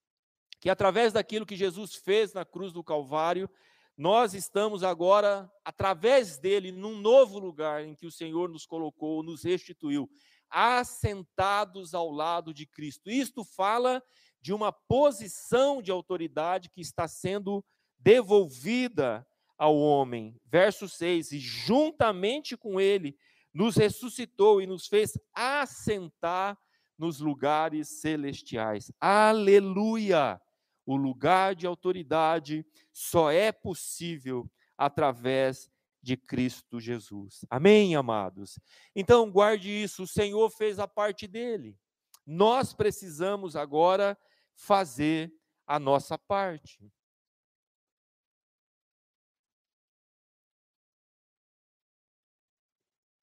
que 0.59 0.69
através 0.69 1.13
daquilo 1.13 1.45
que 1.45 1.55
Jesus 1.55 1.93
fez 1.93 2.33
na 2.33 2.43
cruz 2.43 2.73
do 2.73 2.83
Calvário, 2.83 3.47
nós 3.95 4.33
estamos 4.33 4.83
agora, 4.83 5.51
através 5.63 6.39
dele, 6.39 6.71
num 6.71 6.97
novo 6.97 7.37
lugar 7.37 7.83
em 7.83 7.95
que 7.95 8.07
o 8.07 8.11
Senhor 8.11 8.49
nos 8.49 8.65
colocou, 8.65 9.21
nos 9.21 9.43
restituiu, 9.43 10.09
assentados 10.49 11.93
ao 11.93 12.09
lado 12.09 12.51
de 12.51 12.65
Cristo. 12.65 13.11
Isto 13.11 13.43
fala 13.43 14.03
de 14.47 14.53
uma 14.53 14.71
posição 14.71 15.81
de 15.81 15.91
autoridade 15.91 16.69
que 16.69 16.79
está 16.79 17.05
sendo 17.05 17.61
devolvida 17.99 19.27
ao 19.57 19.75
homem. 19.75 20.39
Verso 20.45 20.87
6: 20.87 21.33
E 21.33 21.37
juntamente 21.37 22.55
com 22.55 22.79
ele 22.79 23.17
nos 23.53 23.75
ressuscitou 23.75 24.61
e 24.61 24.65
nos 24.65 24.87
fez 24.87 25.19
assentar 25.33 26.57
nos 26.97 27.19
lugares 27.19 27.99
celestiais. 27.99 28.89
Aleluia! 29.01 30.39
O 30.85 30.95
lugar 30.95 31.53
de 31.53 31.67
autoridade 31.67 32.65
só 32.93 33.29
é 33.29 33.51
possível 33.51 34.49
através 34.77 35.69
de 36.01 36.15
Cristo 36.15 36.79
Jesus. 36.79 37.43
Amém, 37.49 37.97
amados? 37.97 38.57
Então, 38.95 39.29
guarde 39.29 39.69
isso: 39.69 40.03
o 40.03 40.07
Senhor 40.07 40.49
fez 40.51 40.79
a 40.79 40.87
parte 40.87 41.27
dele. 41.27 41.77
Nós 42.25 42.73
precisamos 42.73 43.53
agora 43.53 44.17
fazer 44.57 45.31
a 45.65 45.79
nossa 45.79 46.17
parte. 46.17 46.91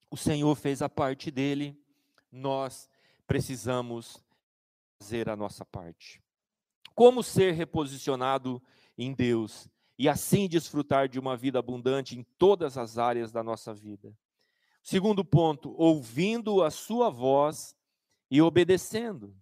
O 0.08 0.16
Senhor 0.16 0.54
fez 0.54 0.80
a 0.80 0.88
parte 0.88 1.28
dele, 1.28 1.76
nós 2.30 2.88
precisamos 3.26 4.24
fazer 4.96 5.28
a 5.28 5.34
nossa 5.34 5.64
parte. 5.64 6.22
Como 6.94 7.20
ser 7.20 7.52
reposicionado 7.52 8.62
em 8.96 9.12
Deus 9.12 9.68
e 9.98 10.08
assim 10.08 10.48
desfrutar 10.48 11.08
de 11.08 11.18
uma 11.18 11.36
vida 11.36 11.58
abundante 11.58 12.16
em 12.16 12.22
todas 12.38 12.78
as 12.78 12.96
áreas 12.96 13.32
da 13.32 13.42
nossa 13.42 13.74
vida? 13.74 14.16
Segundo 14.80 15.24
ponto, 15.24 15.74
ouvindo 15.76 16.62
a 16.62 16.70
sua 16.70 17.10
voz 17.10 17.74
e 18.30 18.40
obedecendo. 18.40 19.36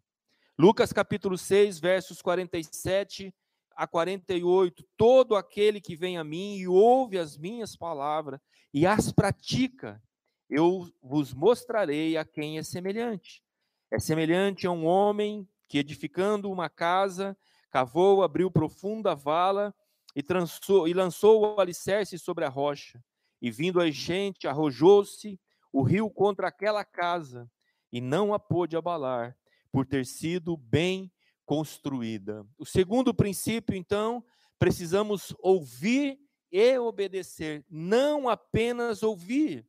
Lucas 0.58 0.92
capítulo 0.92 1.38
6, 1.38 1.80
versos 1.80 2.20
47 2.20 3.34
a 3.74 3.86
48. 3.86 4.84
Todo 4.98 5.34
aquele 5.34 5.80
que 5.80 5.96
vem 5.96 6.18
a 6.18 6.24
mim 6.24 6.56
e 6.56 6.68
ouve 6.68 7.18
as 7.18 7.38
minhas 7.38 7.74
palavras 7.74 8.38
e 8.72 8.86
as 8.86 9.10
pratica, 9.10 10.02
eu 10.50 10.86
vos 11.02 11.32
mostrarei 11.32 12.18
a 12.18 12.24
quem 12.24 12.58
é 12.58 12.62
semelhante. 12.62 13.42
É 13.90 13.98
semelhante 13.98 14.66
a 14.66 14.70
um 14.70 14.84
homem 14.84 15.48
que, 15.66 15.78
edificando 15.78 16.50
uma 16.50 16.68
casa, 16.68 17.36
cavou, 17.70 18.22
abriu 18.22 18.50
profunda 18.50 19.14
vala 19.14 19.74
e, 20.14 20.22
trançou, 20.22 20.86
e 20.86 20.92
lançou 20.92 21.56
o 21.56 21.60
alicerce 21.60 22.18
sobre 22.18 22.44
a 22.44 22.50
rocha. 22.50 23.02
E 23.40 23.50
vindo 23.50 23.80
a 23.80 23.88
enchente, 23.88 24.46
arrojou-se 24.46 25.40
o 25.72 25.82
rio 25.82 26.10
contra 26.10 26.48
aquela 26.48 26.84
casa 26.84 27.50
e 27.90 28.02
não 28.02 28.34
a 28.34 28.38
pôde 28.38 28.76
abalar, 28.76 29.36
por 29.72 29.86
ter 29.86 30.04
sido 30.04 30.56
bem 30.56 31.10
construída. 31.46 32.46
O 32.58 32.66
segundo 32.66 33.14
princípio, 33.14 33.74
então, 33.74 34.22
precisamos 34.58 35.34
ouvir 35.40 36.20
e 36.50 36.78
obedecer, 36.78 37.64
não 37.70 38.28
apenas 38.28 39.02
ouvir, 39.02 39.66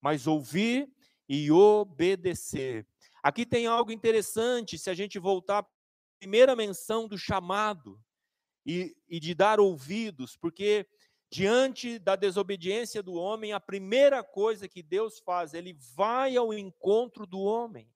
mas 0.00 0.28
ouvir 0.28 0.88
e 1.28 1.50
obedecer. 1.50 2.86
Aqui 3.22 3.44
tem 3.44 3.66
algo 3.66 3.90
interessante, 3.90 4.78
se 4.78 4.88
a 4.88 4.94
gente 4.94 5.18
voltar 5.18 5.58
à 5.58 5.66
primeira 6.20 6.54
menção 6.54 7.08
do 7.08 7.18
chamado 7.18 8.00
e, 8.64 8.96
e 9.08 9.18
de 9.18 9.34
dar 9.34 9.58
ouvidos, 9.58 10.36
porque 10.36 10.86
diante 11.28 11.98
da 11.98 12.14
desobediência 12.14 13.02
do 13.02 13.14
homem, 13.14 13.52
a 13.52 13.60
primeira 13.60 14.22
coisa 14.22 14.68
que 14.68 14.82
Deus 14.82 15.18
faz, 15.18 15.52
ele 15.52 15.76
vai 15.94 16.36
ao 16.36 16.54
encontro 16.54 17.26
do 17.26 17.40
homem 17.40 17.90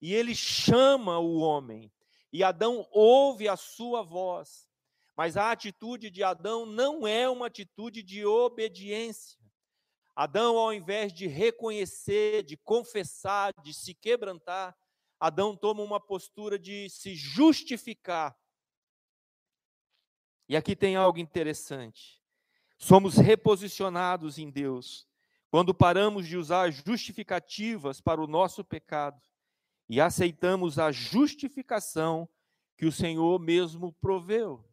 e 0.00 0.14
ele 0.14 0.34
chama 0.34 1.18
o 1.18 1.38
homem. 1.38 1.92
E 2.32 2.42
Adão 2.42 2.86
ouve 2.90 3.48
a 3.48 3.56
sua 3.56 4.02
voz. 4.02 4.68
Mas 5.16 5.36
a 5.36 5.52
atitude 5.52 6.10
de 6.10 6.22
Adão 6.22 6.66
não 6.66 7.06
é 7.06 7.28
uma 7.28 7.46
atitude 7.46 8.02
de 8.02 8.24
obediência. 8.26 9.38
Adão, 10.14 10.56
ao 10.56 10.72
invés 10.72 11.12
de 11.12 11.26
reconhecer, 11.26 12.42
de 12.42 12.56
confessar, 12.56 13.52
de 13.62 13.72
se 13.72 13.94
quebrantar, 13.94 14.76
Adão 15.18 15.56
toma 15.56 15.82
uma 15.82 16.00
postura 16.00 16.58
de 16.58 16.88
se 16.90 17.14
justificar. 17.14 18.36
E 20.48 20.56
aqui 20.56 20.76
tem 20.76 20.96
algo 20.96 21.18
interessante. 21.18 22.22
Somos 22.78 23.16
reposicionados 23.16 24.38
em 24.38 24.50
Deus 24.50 25.08
quando 25.50 25.72
paramos 25.72 26.26
de 26.26 26.36
usar 26.36 26.70
justificativas 26.70 28.00
para 28.00 28.20
o 28.20 28.26
nosso 28.26 28.64
pecado 28.64 29.22
e 29.88 30.00
aceitamos 30.00 30.78
a 30.78 30.90
justificação 30.90 32.28
que 32.76 32.86
o 32.86 32.92
Senhor 32.92 33.38
mesmo 33.38 33.92
proveu. 33.94 34.64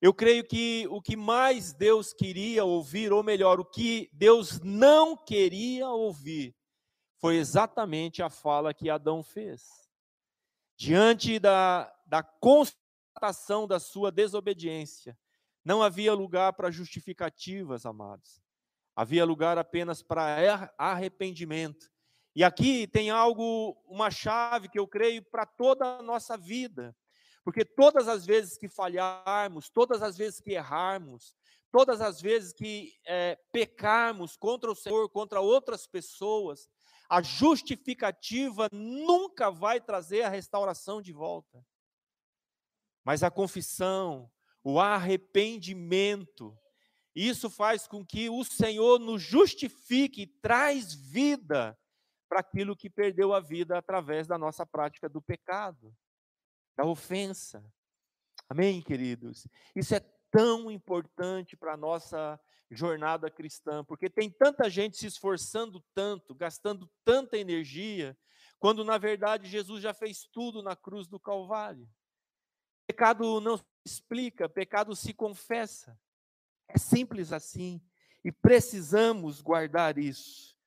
Eu 0.00 0.14
creio 0.14 0.44
que 0.44 0.86
o 0.90 1.02
que 1.02 1.16
mais 1.16 1.72
Deus 1.72 2.12
queria 2.12 2.64
ouvir, 2.64 3.12
ou 3.12 3.22
melhor, 3.22 3.58
o 3.58 3.64
que 3.64 4.08
Deus 4.12 4.60
não 4.60 5.16
queria 5.16 5.88
ouvir, 5.88 6.54
foi 7.16 7.36
exatamente 7.36 8.22
a 8.22 8.30
fala 8.30 8.72
que 8.72 8.88
Adão 8.88 9.22
fez. 9.24 9.88
Diante 10.76 11.40
da, 11.40 11.92
da 12.06 12.22
constatação 12.22 13.66
da 13.66 13.80
sua 13.80 14.12
desobediência, 14.12 15.18
não 15.64 15.82
havia 15.82 16.14
lugar 16.14 16.52
para 16.52 16.70
justificativas, 16.70 17.84
amados. 17.84 18.40
Havia 18.94 19.24
lugar 19.24 19.58
apenas 19.58 20.02
para 20.02 20.72
arrependimento. 20.78 21.90
E 22.38 22.44
aqui 22.44 22.86
tem 22.86 23.10
algo, 23.10 23.76
uma 23.84 24.12
chave 24.12 24.68
que 24.68 24.78
eu 24.78 24.86
creio 24.86 25.24
para 25.24 25.44
toda 25.44 25.98
a 25.98 26.02
nossa 26.04 26.36
vida. 26.36 26.96
Porque 27.42 27.64
todas 27.64 28.06
as 28.06 28.24
vezes 28.24 28.56
que 28.56 28.68
falharmos, 28.68 29.68
todas 29.68 30.04
as 30.04 30.16
vezes 30.16 30.40
que 30.40 30.52
errarmos, 30.52 31.34
todas 31.72 32.00
as 32.00 32.20
vezes 32.20 32.52
que 32.52 32.92
é, 33.04 33.36
pecarmos 33.52 34.36
contra 34.36 34.70
o 34.70 34.76
Senhor, 34.76 35.08
contra 35.10 35.40
outras 35.40 35.84
pessoas, 35.88 36.68
a 37.10 37.20
justificativa 37.20 38.68
nunca 38.70 39.50
vai 39.50 39.80
trazer 39.80 40.22
a 40.22 40.28
restauração 40.28 41.02
de 41.02 41.12
volta. 41.12 41.66
Mas 43.04 43.24
a 43.24 43.32
confissão, 43.32 44.30
o 44.62 44.78
arrependimento, 44.78 46.56
isso 47.16 47.50
faz 47.50 47.88
com 47.88 48.06
que 48.06 48.30
o 48.30 48.44
Senhor 48.44 49.00
nos 49.00 49.20
justifique 49.22 50.22
e 50.22 50.26
traz 50.40 50.94
vida 50.94 51.76
para 52.28 52.40
aquilo 52.40 52.76
que 52.76 52.90
perdeu 52.90 53.32
a 53.32 53.40
vida 53.40 53.78
através 53.78 54.26
da 54.26 54.36
nossa 54.36 54.66
prática 54.66 55.08
do 55.08 55.22
pecado 55.22 55.94
da 56.76 56.84
ofensa. 56.84 57.64
Amém, 58.48 58.80
queridos? 58.80 59.46
Isso 59.74 59.94
é 59.94 60.00
tão 60.30 60.70
importante 60.70 61.56
para 61.56 61.74
a 61.74 61.76
nossa 61.76 62.40
jornada 62.70 63.30
cristã, 63.30 63.84
porque 63.84 64.10
tem 64.10 64.30
tanta 64.30 64.68
gente 64.68 64.96
se 64.96 65.06
esforçando 65.06 65.82
tanto, 65.94 66.34
gastando 66.34 66.90
tanta 67.04 67.38
energia, 67.38 68.16
quando 68.58 68.84
na 68.84 68.98
verdade 68.98 69.48
Jesus 69.48 69.82
já 69.82 69.94
fez 69.94 70.24
tudo 70.30 70.62
na 70.62 70.76
cruz 70.76 71.08
do 71.08 71.18
Calvário. 71.18 71.88
Pecado 72.86 73.40
não 73.40 73.56
se 73.56 73.64
explica, 73.86 74.48
pecado 74.48 74.94
se 74.94 75.12
confessa. 75.12 75.98
É 76.68 76.78
simples 76.78 77.32
assim. 77.32 77.82
E 78.24 78.32
precisamos 78.32 79.40
guardar 79.40 79.98
isso. 79.98 80.57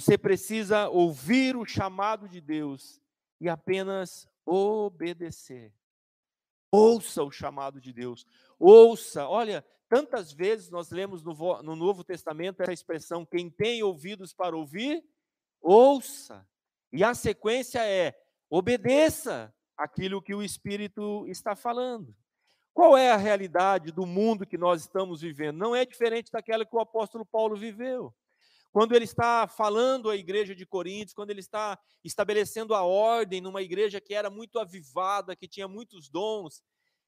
Você 0.00 0.16
precisa 0.16 0.88
ouvir 0.88 1.56
o 1.56 1.66
chamado 1.66 2.28
de 2.28 2.40
Deus 2.40 3.00
e 3.40 3.48
apenas 3.48 4.28
obedecer. 4.46 5.74
Ouça 6.70 7.24
o 7.24 7.32
chamado 7.32 7.80
de 7.80 7.92
Deus. 7.92 8.24
Ouça. 8.60 9.26
Olha, 9.26 9.66
tantas 9.88 10.32
vezes 10.32 10.70
nós 10.70 10.90
lemos 10.92 11.24
no, 11.24 11.34
no 11.64 11.74
Novo 11.74 12.04
Testamento 12.04 12.60
essa 12.60 12.72
expressão: 12.72 13.26
quem 13.26 13.50
tem 13.50 13.82
ouvidos 13.82 14.32
para 14.32 14.56
ouvir, 14.56 15.04
ouça. 15.60 16.46
E 16.92 17.02
a 17.02 17.12
sequência 17.12 17.84
é: 17.84 18.16
obedeça 18.48 19.52
aquilo 19.76 20.22
que 20.22 20.32
o 20.32 20.44
Espírito 20.44 21.26
está 21.26 21.56
falando. 21.56 22.14
Qual 22.72 22.96
é 22.96 23.10
a 23.10 23.16
realidade 23.16 23.90
do 23.90 24.06
mundo 24.06 24.46
que 24.46 24.56
nós 24.56 24.82
estamos 24.82 25.22
vivendo? 25.22 25.56
Não 25.56 25.74
é 25.74 25.84
diferente 25.84 26.30
daquela 26.30 26.64
que 26.64 26.76
o 26.76 26.80
apóstolo 26.80 27.26
Paulo 27.26 27.56
viveu. 27.56 28.14
Quando 28.78 28.94
ele 28.94 29.06
está 29.06 29.48
falando 29.48 30.08
à 30.08 30.14
igreja 30.14 30.54
de 30.54 30.64
Coríntios, 30.64 31.12
quando 31.12 31.30
ele 31.30 31.40
está 31.40 31.76
estabelecendo 32.04 32.76
a 32.76 32.84
ordem 32.84 33.40
numa 33.40 33.60
igreja 33.60 34.00
que 34.00 34.14
era 34.14 34.30
muito 34.30 34.56
avivada, 34.56 35.34
que 35.34 35.48
tinha 35.48 35.66
muitos 35.66 36.08
dons, 36.08 36.62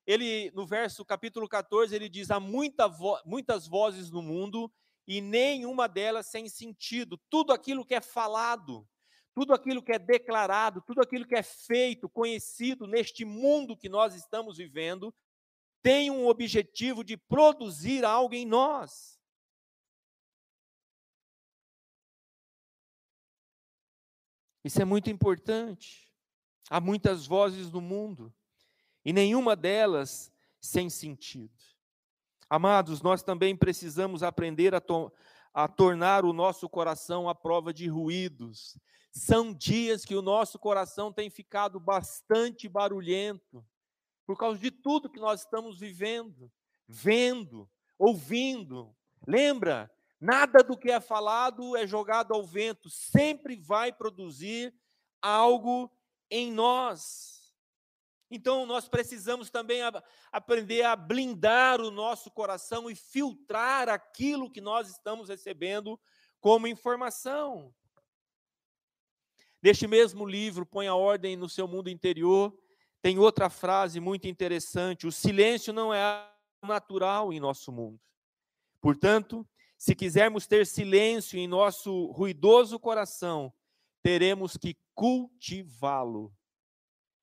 ele 0.04 0.50
no 0.50 0.66
verso 0.66 1.04
capítulo 1.04 1.48
14, 1.48 1.94
ele 1.94 2.08
diz: 2.08 2.28
há 2.32 2.40
muita 2.40 2.88
vo 2.88 3.16
muitas 3.24 3.68
vozes 3.68 4.10
no 4.10 4.20
mundo 4.20 4.68
e 5.06 5.20
nenhuma 5.20 5.86
delas 5.86 6.26
sem 6.26 6.48
sentido. 6.48 7.16
Tudo 7.30 7.52
aquilo 7.52 7.86
que 7.86 7.94
é 7.94 8.00
falado, 8.00 8.84
tudo 9.32 9.54
aquilo 9.54 9.80
que 9.80 9.92
é 9.92 9.98
declarado, 10.00 10.82
tudo 10.84 11.00
aquilo 11.00 11.24
que 11.24 11.36
é 11.36 11.42
feito, 11.44 12.08
conhecido 12.08 12.84
neste 12.88 13.24
mundo 13.24 13.76
que 13.76 13.88
nós 13.88 14.16
estamos 14.16 14.56
vivendo, 14.56 15.14
tem 15.84 16.10
um 16.10 16.26
objetivo 16.26 17.04
de 17.04 17.16
produzir 17.16 18.04
algo 18.04 18.34
em 18.34 18.44
nós. 18.44 19.19
Isso 24.64 24.80
é 24.80 24.84
muito 24.84 25.10
importante. 25.10 26.10
Há 26.68 26.80
muitas 26.80 27.26
vozes 27.26 27.70
no 27.70 27.80
mundo 27.80 28.32
e 29.04 29.12
nenhuma 29.12 29.56
delas 29.56 30.32
sem 30.60 30.90
sentido. 30.90 31.54
Amados, 32.48 33.00
nós 33.00 33.22
também 33.22 33.56
precisamos 33.56 34.22
aprender 34.22 34.74
a, 34.74 34.80
to 34.80 35.12
a 35.52 35.66
tornar 35.66 36.24
o 36.24 36.32
nosso 36.32 36.68
coração 36.68 37.28
à 37.28 37.34
prova 37.34 37.72
de 37.72 37.88
ruídos. 37.88 38.78
São 39.12 39.52
dias 39.52 40.04
que 40.04 40.14
o 40.14 40.22
nosso 40.22 40.58
coração 40.58 41.12
tem 41.12 41.28
ficado 41.28 41.80
bastante 41.80 42.68
barulhento, 42.68 43.64
por 44.24 44.36
causa 44.36 44.58
de 44.58 44.70
tudo 44.70 45.10
que 45.10 45.18
nós 45.18 45.40
estamos 45.40 45.80
vivendo, 45.80 46.50
vendo, 46.86 47.68
ouvindo. 47.98 48.94
Lembra? 49.26 49.90
Nada 50.20 50.62
do 50.62 50.76
que 50.76 50.90
é 50.90 51.00
falado 51.00 51.76
é 51.76 51.86
jogado 51.86 52.34
ao 52.34 52.44
vento, 52.44 52.90
sempre 52.90 53.56
vai 53.56 53.90
produzir 53.90 54.74
algo 55.22 55.90
em 56.30 56.52
nós. 56.52 57.54
Então, 58.30 58.64
nós 58.66 58.88
precisamos 58.88 59.50
também 59.50 59.80
aprender 60.30 60.82
a 60.82 60.94
blindar 60.94 61.80
o 61.80 61.90
nosso 61.90 62.30
coração 62.30 62.88
e 62.90 62.94
filtrar 62.94 63.88
aquilo 63.88 64.50
que 64.50 64.60
nós 64.60 64.88
estamos 64.88 65.28
recebendo 65.28 65.98
como 66.38 66.68
informação. 66.68 67.74
Neste 69.62 69.86
mesmo 69.86 70.24
livro, 70.24 70.64
Põe 70.64 70.86
a 70.86 70.94
Ordem 70.94 71.36
no 71.36 71.48
Seu 71.48 71.66
Mundo 71.66 71.90
Interior, 71.90 72.56
tem 73.02 73.18
outra 73.18 73.50
frase 73.50 73.98
muito 73.98 74.28
interessante: 74.28 75.06
o 75.06 75.12
silêncio 75.12 75.72
não 75.72 75.92
é 75.92 76.30
natural 76.62 77.32
em 77.32 77.40
nosso 77.40 77.72
mundo. 77.72 78.00
Portanto, 78.80 79.46
se 79.80 79.94
quisermos 79.94 80.46
ter 80.46 80.66
silêncio 80.66 81.38
em 81.38 81.48
nosso 81.48 82.08
ruidoso 82.12 82.78
coração, 82.78 83.50
teremos 84.02 84.54
que 84.54 84.76
cultivá-lo. 84.94 86.36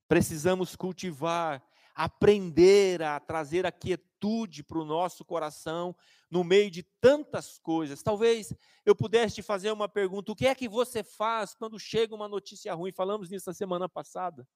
Precisamos 0.08 0.76
cultivar, 0.76 1.64
aprender 1.94 3.04
a 3.04 3.20
trazer 3.20 3.68
a 3.68 3.72
quietude 3.72 4.64
para 4.64 4.80
o 4.80 4.86
nosso 4.86 5.24
coração 5.24 5.96
no 6.32 6.44
meio 6.44 6.72
de 6.72 6.82
tantas 6.82 7.60
coisas. 7.60 8.02
Talvez 8.02 8.52
eu 8.84 8.96
pudesse 8.96 9.36
te 9.36 9.44
fazer 9.44 9.72
uma 9.72 9.88
pergunta: 9.88 10.32
o 10.32 10.36
que 10.36 10.48
é 10.48 10.56
que 10.56 10.68
você 10.68 11.04
faz 11.04 11.54
quando 11.54 11.78
chega 11.78 12.16
uma 12.16 12.28
notícia 12.28 12.74
ruim? 12.74 12.92
Falamos 12.92 13.30
nisso 13.30 13.48
na 13.48 13.54
semana 13.54 13.88
passada. 13.88 14.48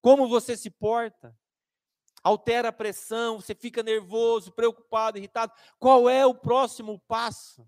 Como 0.00 0.28
você 0.28 0.56
se 0.56 0.70
porta? 0.70 1.36
Altera 2.22 2.68
a 2.68 2.72
pressão, 2.72 3.40
você 3.40 3.54
fica 3.54 3.82
nervoso, 3.82 4.52
preocupado, 4.52 5.18
irritado. 5.18 5.52
Qual 5.78 6.08
é 6.08 6.24
o 6.24 6.34
próximo 6.34 6.98
passo? 7.08 7.66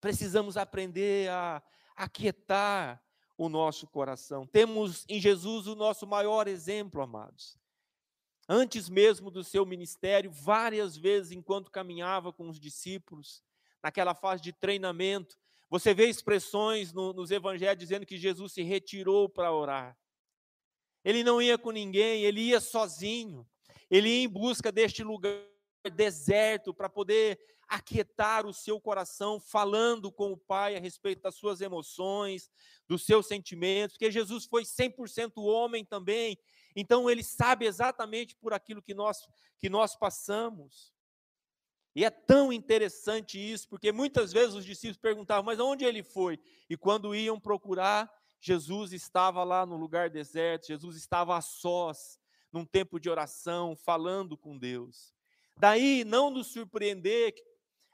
Precisamos 0.00 0.56
aprender 0.56 1.28
a 1.30 1.62
aquietar 1.96 3.02
o 3.36 3.48
nosso 3.48 3.86
coração. 3.86 4.46
Temos 4.46 5.04
em 5.08 5.20
Jesus 5.20 5.66
o 5.66 5.74
nosso 5.76 6.06
maior 6.06 6.48
exemplo, 6.48 7.02
amados. 7.02 7.58
Antes 8.48 8.88
mesmo 8.88 9.30
do 9.30 9.44
seu 9.44 9.66
ministério, 9.66 10.30
várias 10.30 10.96
vezes, 10.96 11.32
enquanto 11.32 11.70
caminhava 11.70 12.32
com 12.32 12.48
os 12.48 12.58
discípulos, 12.58 13.42
naquela 13.82 14.14
fase 14.14 14.42
de 14.42 14.52
treinamento, 14.52 15.36
você 15.68 15.92
vê 15.92 16.08
expressões 16.08 16.92
no, 16.92 17.12
nos 17.12 17.30
evangelhos 17.30 17.78
dizendo 17.78 18.06
que 18.06 18.16
Jesus 18.16 18.52
se 18.52 18.62
retirou 18.62 19.28
para 19.28 19.52
orar. 19.52 19.96
Ele 21.04 21.22
não 21.24 21.40
ia 21.40 21.56
com 21.56 21.70
ninguém, 21.70 22.24
ele 22.24 22.40
ia 22.40 22.60
sozinho. 22.60 23.46
Ele 23.90 24.08
ia 24.08 24.24
em 24.24 24.28
busca 24.28 24.70
deste 24.70 25.02
lugar 25.02 25.40
deserto 25.94 26.74
para 26.74 26.88
poder 26.88 27.38
aquietar 27.68 28.46
o 28.46 28.52
seu 28.52 28.80
coração, 28.80 29.38
falando 29.38 30.10
com 30.10 30.32
o 30.32 30.36
Pai 30.36 30.74
a 30.74 30.80
respeito 30.80 31.22
das 31.22 31.36
suas 31.36 31.60
emoções, 31.60 32.50
dos 32.88 33.04
seus 33.04 33.26
sentimentos, 33.26 33.96
porque 33.96 34.10
Jesus 34.10 34.46
foi 34.46 34.64
100% 34.64 35.32
homem 35.36 35.84
também, 35.84 36.38
então 36.74 37.10
ele 37.10 37.22
sabe 37.22 37.66
exatamente 37.66 38.34
por 38.36 38.54
aquilo 38.54 38.82
que 38.82 38.94
nós 38.94 39.18
que 39.58 39.68
nós 39.68 39.94
passamos. 39.96 40.94
E 41.94 42.04
é 42.04 42.10
tão 42.10 42.52
interessante 42.52 43.38
isso, 43.38 43.68
porque 43.68 43.90
muitas 43.90 44.32
vezes 44.32 44.54
os 44.54 44.64
discípulos 44.64 44.96
perguntavam: 44.96 45.42
"Mas 45.42 45.58
onde 45.58 45.84
ele 45.84 46.02
foi?" 46.02 46.38
E 46.70 46.76
quando 46.76 47.14
iam 47.14 47.38
procurar, 47.40 48.10
Jesus 48.40 48.92
estava 48.92 49.42
lá 49.44 49.66
no 49.66 49.76
lugar 49.76 50.10
deserto, 50.10 50.68
Jesus 50.68 50.96
estava 50.96 51.36
a 51.36 51.40
sós, 51.40 52.18
num 52.52 52.64
tempo 52.64 52.98
de 52.98 53.10
oração, 53.10 53.76
falando 53.76 54.36
com 54.36 54.56
Deus. 54.56 55.12
Daí 55.56 56.04
não 56.04 56.30
nos 56.30 56.48
surpreender 56.48 57.34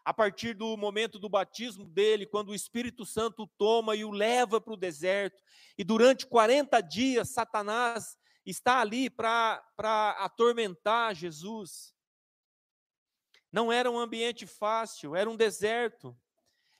a 0.05 0.13
partir 0.13 0.55
do 0.55 0.77
momento 0.77 1.19
do 1.19 1.31
batismo 1.31 1.87
dele, 1.87 2.27
quando 2.27 2.51
o 2.51 2.55
Espírito 2.55 3.07
Santo 3.07 3.47
toma 3.57 3.97
e 3.97 4.05
o 4.05 4.11
leva 4.11 4.61
para 4.61 4.75
o 4.75 4.77
deserto, 4.77 5.43
e 5.79 5.83
durante 5.83 6.27
40 6.27 6.81
dias 6.83 7.31
Satanás 7.31 8.19
está 8.45 8.81
ali 8.81 9.09
para 9.09 9.63
atormentar 10.19 11.15
Jesus. 11.15 11.95
Não 13.51 13.73
era 13.73 13.91
um 13.91 13.99
ambiente 13.99 14.47
fácil, 14.47 15.17
era 15.17 15.31
um 15.31 15.37
deserto. 15.37 16.15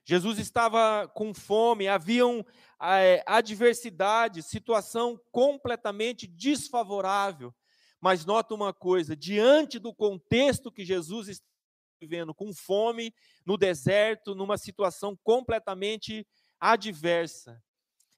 Jesus 0.05 0.39
estava 0.39 1.09
com 1.09 1.33
fome, 1.33 1.89
haviam 1.89 2.45
é, 2.81 3.25
adversidade, 3.27 4.43
situação 4.43 5.19
completamente 5.33 6.27
desfavorável. 6.27 7.55
Mas 8.01 8.27
nota 8.27 8.55
uma 8.55 8.73
coisa: 8.73 9.17
diante 9.17 9.79
do 9.79 9.95
contexto 9.95 10.71
que 10.71 10.85
Jesus 10.85 11.29
está 11.29 11.47
vivendo, 11.99 12.35
com 12.35 12.53
fome, 12.53 13.15
no 13.47 13.57
deserto, 13.57 14.35
numa 14.35 14.59
situação 14.59 15.19
completamente 15.23 16.27
adversa, 16.61 17.63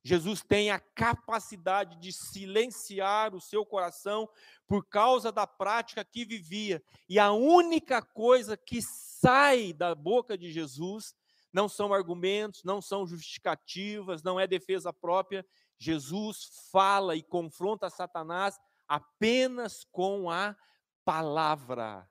Jesus 0.03 0.43
tem 0.43 0.71
a 0.71 0.79
capacidade 0.79 2.01
de 2.01 2.13
silenciar 2.13 3.35
o 3.35 3.41
seu 3.41 3.67
coração 3.67 4.29
por 4.67 4.87
causa 4.87 5.33
da 5.33 5.47
prática 5.47 6.05
que 6.05 6.25
vivia. 6.25 6.83
E 7.09 7.19
a 7.19 7.33
única 7.33 8.01
coisa 8.01 8.57
que 8.57 8.81
sai 8.83 9.73
da 9.73 9.95
boca 9.95 10.39
de 10.39 10.53
Jesus 10.53 11.15
não 11.57 11.71
são 11.71 11.95
argumentos, 11.95 12.63
não 12.65 12.83
são 12.83 13.07
justificativas, 13.07 14.23
não 14.23 14.39
é 14.39 14.47
defesa 14.47 14.93
própria. 14.93 15.43
Jesus 15.79 16.69
fala 16.71 17.17
e 17.17 17.23
confronta 17.23 17.89
Satanás 17.89 18.61
apenas 18.87 19.83
com 19.91 20.31
a 20.31 20.55
palavra. 21.03 22.07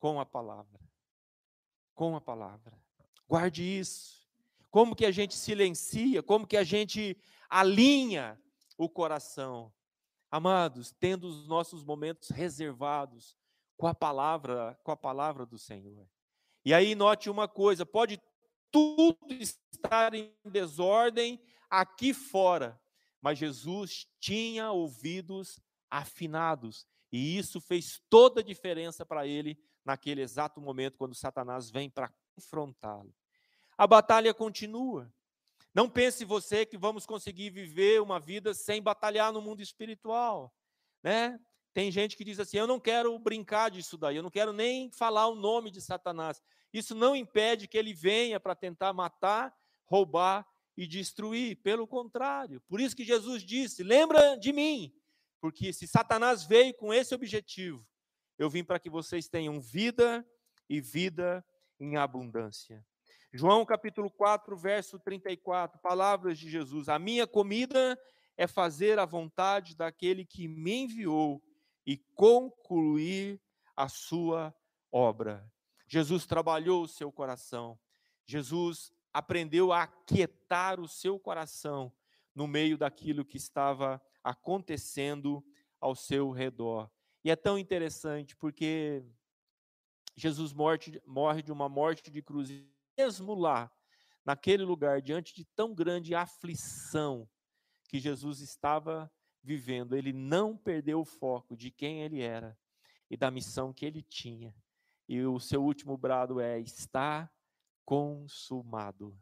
Com 0.00 0.18
a 0.18 0.26
palavra. 0.26 0.80
Com 1.94 2.16
a 2.16 2.20
palavra. 2.20 2.76
Guarde 3.28 3.62
isso. 3.62 4.28
Como 4.72 4.96
que 4.96 5.06
a 5.06 5.12
gente 5.12 5.36
silencia, 5.36 6.20
como 6.20 6.44
que 6.44 6.56
a 6.56 6.64
gente 6.64 7.16
alinha 7.48 8.42
o 8.76 8.88
coração. 8.88 9.72
Amados, 10.28 10.92
tendo 10.98 11.28
os 11.28 11.46
nossos 11.46 11.84
momentos 11.84 12.30
reservados 12.30 13.36
com 13.76 13.86
a 13.86 13.94
palavra, 13.94 14.76
com 14.82 14.90
a 14.90 14.96
palavra 14.96 15.46
do 15.46 15.58
Senhor. 15.58 16.08
E 16.64 16.74
aí 16.74 16.96
note 16.96 17.30
uma 17.30 17.46
coisa, 17.46 17.86
pode 17.86 18.20
tudo 18.70 19.16
estar 19.30 20.14
em 20.14 20.32
desordem 20.44 21.40
aqui 21.68 22.12
fora, 22.12 22.80
mas 23.20 23.38
Jesus 23.38 24.06
tinha 24.18 24.70
ouvidos 24.70 25.60
afinados, 25.90 26.86
e 27.12 27.36
isso 27.36 27.60
fez 27.60 28.00
toda 28.08 28.40
a 28.40 28.44
diferença 28.44 29.04
para 29.04 29.26
ele 29.26 29.58
naquele 29.84 30.20
exato 30.20 30.60
momento 30.60 30.96
quando 30.98 31.14
Satanás 31.14 31.70
vem 31.70 31.90
para 31.90 32.12
confrontá-lo. 32.34 33.14
A 33.76 33.86
batalha 33.86 34.32
continua. 34.32 35.12
Não 35.74 35.88
pense 35.88 36.24
você 36.24 36.66
que 36.66 36.76
vamos 36.76 37.06
conseguir 37.06 37.50
viver 37.50 38.00
uma 38.00 38.18
vida 38.18 38.52
sem 38.54 38.82
batalhar 38.82 39.32
no 39.32 39.40
mundo 39.40 39.62
espiritual, 39.62 40.52
né? 41.02 41.38
Tem 41.72 41.90
gente 41.90 42.16
que 42.16 42.24
diz 42.24 42.40
assim: 42.40 42.58
"Eu 42.58 42.66
não 42.66 42.80
quero 42.80 43.16
brincar 43.18 43.70
disso 43.70 43.96
daí, 43.96 44.16
eu 44.16 44.22
não 44.22 44.30
quero 44.30 44.52
nem 44.52 44.90
falar 44.90 45.28
o 45.28 45.36
nome 45.36 45.70
de 45.70 45.80
Satanás". 45.80 46.42
Isso 46.72 46.94
não 46.94 47.16
impede 47.16 47.66
que 47.66 47.76
ele 47.76 47.92
venha 47.92 48.38
para 48.38 48.54
tentar 48.54 48.92
matar, 48.92 49.54
roubar 49.84 50.46
e 50.76 50.86
destruir, 50.86 51.56
pelo 51.56 51.86
contrário. 51.86 52.60
Por 52.68 52.80
isso 52.80 52.96
que 52.96 53.04
Jesus 53.04 53.42
disse: 53.42 53.82
"Lembra 53.82 54.36
de 54.36 54.52
mim", 54.52 54.94
porque 55.40 55.72
se 55.72 55.86
Satanás 55.86 56.44
veio 56.44 56.74
com 56.74 56.92
esse 56.92 57.14
objetivo, 57.14 57.86
eu 58.38 58.48
vim 58.48 58.64
para 58.64 58.78
que 58.78 58.88
vocês 58.88 59.28
tenham 59.28 59.60
vida 59.60 60.26
e 60.68 60.80
vida 60.80 61.44
em 61.78 61.96
abundância. 61.96 62.84
João 63.32 63.64
capítulo 63.64 64.10
4, 64.10 64.56
verso 64.56 64.98
34, 64.98 65.78
palavras 65.80 66.38
de 66.38 66.50
Jesus: 66.50 66.88
A 66.88 66.98
minha 66.98 67.26
comida 67.26 67.98
é 68.36 68.46
fazer 68.46 68.98
a 68.98 69.04
vontade 69.04 69.76
daquele 69.76 70.24
que 70.24 70.48
me 70.48 70.84
enviou 70.84 71.42
e 71.86 71.96
concluir 72.14 73.40
a 73.76 73.88
sua 73.88 74.54
obra. 74.90 75.48
Jesus 75.90 76.24
trabalhou 76.24 76.84
o 76.84 76.88
seu 76.88 77.10
coração. 77.10 77.76
Jesus 78.24 78.92
aprendeu 79.12 79.72
a 79.72 79.82
aquietar 79.82 80.78
o 80.78 80.86
seu 80.86 81.18
coração 81.18 81.92
no 82.32 82.46
meio 82.46 82.78
daquilo 82.78 83.24
que 83.24 83.36
estava 83.36 84.00
acontecendo 84.22 85.44
ao 85.80 85.96
seu 85.96 86.30
redor. 86.30 86.88
E 87.24 87.30
é 87.30 87.34
tão 87.34 87.58
interessante 87.58 88.36
porque 88.36 89.04
Jesus 90.16 90.52
morre, 90.52 91.02
morre 91.04 91.42
de 91.42 91.50
uma 91.50 91.68
morte 91.68 92.08
de 92.08 92.22
cruz 92.22 92.48
mesmo 92.96 93.34
lá, 93.34 93.68
naquele 94.24 94.62
lugar, 94.62 95.02
diante 95.02 95.34
de 95.34 95.44
tão 95.44 95.74
grande 95.74 96.14
aflição 96.14 97.28
que 97.88 97.98
Jesus 97.98 98.40
estava 98.40 99.10
vivendo, 99.42 99.96
ele 99.96 100.12
não 100.12 100.56
perdeu 100.56 101.00
o 101.00 101.04
foco 101.04 101.56
de 101.56 101.68
quem 101.68 102.02
ele 102.02 102.20
era 102.20 102.56
e 103.10 103.16
da 103.16 103.28
missão 103.28 103.72
que 103.72 103.84
ele 103.84 104.02
tinha. 104.02 104.54
E 105.10 105.24
o 105.24 105.40
seu 105.40 105.60
último 105.60 105.96
brado 105.96 106.38
é: 106.38 106.60
está 106.60 107.28
consumado. 107.84 109.12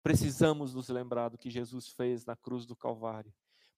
Precisamos 0.00 0.72
nos 0.72 0.88
lembrar 0.88 1.28
do 1.28 1.36
que 1.36 1.50
Jesus 1.50 1.88
fez 1.88 2.24
na 2.24 2.36
cruz 2.36 2.64
do 2.64 2.76
Calvário. 2.76 3.34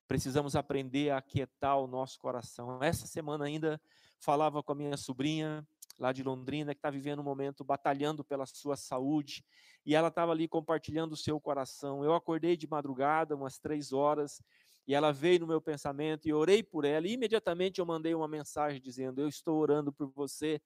Precisamos 0.07 0.55
aprender 0.55 1.09
a 1.09 1.17
aquietar 1.17 1.79
o 1.79 1.87
nosso 1.87 2.19
coração. 2.19 2.83
Essa 2.83 3.07
semana 3.07 3.47
ainda 3.47 3.81
falava 4.19 4.63
com 4.63 4.73
a 4.73 4.75
minha 4.75 4.99
sobrinha 4.99 5.67
lá 5.99 6.13
de 6.13 6.23
Londrina, 6.23 6.75
que 6.75 6.79
está 6.79 6.91
vivendo 6.91 7.21
um 7.21 7.25
momento 7.25 7.65
batalhando 7.65 8.23
pela 8.23 8.45
sua 8.45 8.77
saúde, 8.77 9.43
e 9.83 9.95
ela 9.95 10.09
estava 10.09 10.33
ali 10.33 10.47
compartilhando 10.47 11.13
o 11.13 11.17
seu 11.17 11.41
coração. 11.41 12.05
Eu 12.05 12.13
acordei 12.13 12.55
de 12.55 12.69
madrugada, 12.69 13.35
umas 13.35 13.59
três 13.59 13.95
horas, 13.95 14.43
e 14.87 14.95
ela 14.95 15.11
veio 15.11 15.41
no 15.41 15.47
meu 15.47 15.63
pensamento 15.63 16.29
e 16.29 16.35
orei 16.35 16.63
por 16.63 16.85
ela, 16.85 17.09
e 17.09 17.15
imediatamente 17.15 17.79
eu 17.79 17.87
mandei 17.87 18.15
uma 18.15 18.29
mensagem 18.29 18.79
dizendo: 18.79 19.23
Eu 19.23 19.29
estou 19.29 19.59
orando 19.59 19.91
por 19.91 20.11
você 20.11 20.61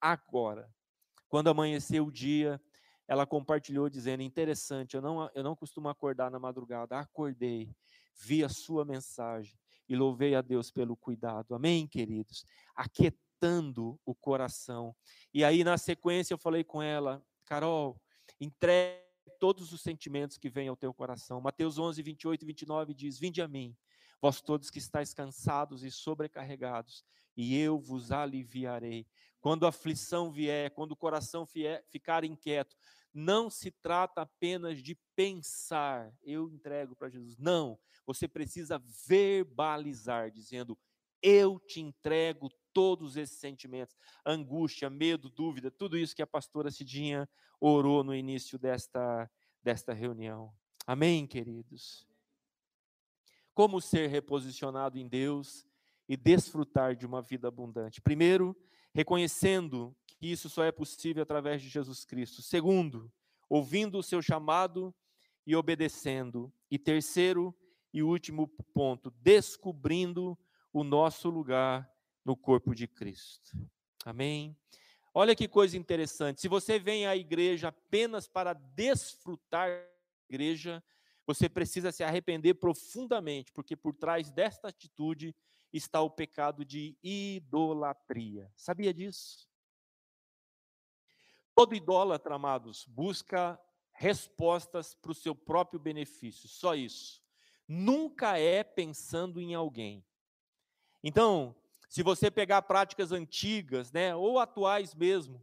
agora. 0.00 0.70
Quando 1.28 1.48
amanheceu 1.48 2.06
o 2.06 2.12
dia, 2.12 2.60
ela 3.08 3.26
compartilhou 3.26 3.88
dizendo: 3.88 4.22
Interessante, 4.22 4.94
eu 4.94 5.02
não, 5.02 5.30
eu 5.34 5.42
não 5.42 5.56
costumo 5.56 5.88
acordar 5.88 6.30
na 6.30 6.38
madrugada, 6.38 6.98
acordei, 6.98 7.74
vi 8.14 8.44
a 8.44 8.48
sua 8.48 8.84
mensagem 8.84 9.58
e 9.88 9.94
louvei 9.94 10.34
a 10.34 10.42
Deus 10.42 10.70
pelo 10.70 10.96
cuidado. 10.96 11.54
Amém, 11.54 11.86
queridos? 11.86 12.44
Aquietando 12.74 13.98
o 14.04 14.14
coração. 14.14 14.94
E 15.32 15.44
aí, 15.44 15.62
na 15.62 15.78
sequência, 15.78 16.34
eu 16.34 16.38
falei 16.38 16.64
com 16.64 16.82
ela, 16.82 17.24
Carol, 17.44 18.00
entregue 18.40 19.06
todos 19.38 19.72
os 19.72 19.80
sentimentos 19.80 20.38
que 20.38 20.48
vêm 20.48 20.68
ao 20.68 20.76
teu 20.76 20.92
coração. 20.92 21.40
Mateus 21.40 21.78
11, 21.78 22.02
28 22.02 22.42
e 22.42 22.46
29 22.46 22.94
diz: 22.94 23.18
Vinde 23.18 23.40
a 23.40 23.48
mim, 23.48 23.76
vós 24.20 24.40
todos 24.40 24.70
que 24.70 24.78
estáis 24.78 25.14
cansados 25.14 25.84
e 25.84 25.90
sobrecarregados, 25.90 27.04
e 27.36 27.56
eu 27.56 27.78
vos 27.78 28.10
aliviarei. 28.10 29.06
Quando 29.46 29.64
a 29.64 29.68
aflição 29.68 30.32
vier, 30.32 30.72
quando 30.72 30.90
o 30.90 30.96
coração 30.96 31.46
ficar 31.88 32.24
inquieto, 32.24 32.76
não 33.14 33.48
se 33.48 33.70
trata 33.70 34.22
apenas 34.22 34.82
de 34.82 34.98
pensar, 35.14 36.12
eu 36.24 36.50
entrego 36.50 36.96
para 36.96 37.08
Jesus. 37.08 37.38
Não, 37.38 37.78
você 38.04 38.26
precisa 38.26 38.82
verbalizar, 39.06 40.32
dizendo: 40.32 40.76
Eu 41.22 41.60
te 41.60 41.80
entrego 41.80 42.50
todos 42.72 43.16
esses 43.16 43.38
sentimentos, 43.38 43.94
angústia, 44.26 44.90
medo, 44.90 45.30
dúvida, 45.30 45.70
tudo 45.70 45.96
isso 45.96 46.16
que 46.16 46.22
a 46.22 46.26
pastora 46.26 46.72
Cidinha 46.72 47.28
orou 47.60 48.02
no 48.02 48.16
início 48.16 48.58
desta, 48.58 49.30
desta 49.62 49.92
reunião. 49.92 50.52
Amém, 50.84 51.24
queridos? 51.24 52.04
Como 53.54 53.80
ser 53.80 54.08
reposicionado 54.08 54.98
em 54.98 55.06
Deus 55.06 55.64
e 56.08 56.16
desfrutar 56.16 56.96
de 56.96 57.06
uma 57.06 57.22
vida 57.22 57.46
abundante? 57.46 58.00
Primeiro, 58.00 58.56
reconhecendo 58.96 59.94
que 60.16 60.26
isso 60.26 60.48
só 60.48 60.64
é 60.64 60.72
possível 60.72 61.22
através 61.22 61.60
de 61.60 61.68
Jesus 61.68 62.02
Cristo. 62.02 62.40
Segundo, 62.40 63.12
ouvindo 63.46 63.98
o 63.98 64.02
seu 64.02 64.22
chamado 64.22 64.94
e 65.46 65.54
obedecendo. 65.54 66.50
E 66.70 66.78
terceiro 66.78 67.54
e 67.92 68.02
último 68.02 68.48
ponto, 68.72 69.10
descobrindo 69.20 70.36
o 70.72 70.82
nosso 70.82 71.28
lugar 71.28 71.86
no 72.24 72.34
corpo 72.34 72.74
de 72.74 72.88
Cristo. 72.88 73.50
Amém? 74.02 74.56
Olha 75.12 75.36
que 75.36 75.46
coisa 75.46 75.76
interessante. 75.76 76.40
Se 76.40 76.48
você 76.48 76.78
vem 76.78 77.06
à 77.06 77.14
igreja 77.14 77.68
apenas 77.68 78.26
para 78.26 78.54
desfrutar 78.54 79.68
da 79.68 79.88
igreja, 80.30 80.82
você 81.26 81.50
precisa 81.50 81.92
se 81.92 82.02
arrepender 82.02 82.54
profundamente, 82.54 83.52
porque 83.52 83.76
por 83.76 83.94
trás 83.94 84.30
desta 84.30 84.68
atitude 84.68 85.36
está 85.76 86.00
o 86.00 86.10
pecado 86.10 86.64
de 86.64 86.96
idolatria. 87.02 88.50
Sabia 88.56 88.92
disso? 88.92 89.48
Todo 91.54 91.74
idólatra, 91.74 92.34
amados, 92.34 92.86
busca 92.86 93.60
respostas 93.92 94.94
para 94.94 95.12
o 95.12 95.14
seu 95.14 95.34
próprio 95.34 95.80
benefício, 95.80 96.48
só 96.48 96.74
isso. 96.74 97.22
Nunca 97.66 98.38
é 98.38 98.62
pensando 98.62 99.40
em 99.40 99.54
alguém. 99.54 100.04
Então, 101.02 101.56
se 101.88 102.02
você 102.02 102.30
pegar 102.30 102.62
práticas 102.62 103.10
antigas, 103.10 103.90
né, 103.90 104.14
ou 104.14 104.38
atuais 104.38 104.94
mesmo, 104.94 105.42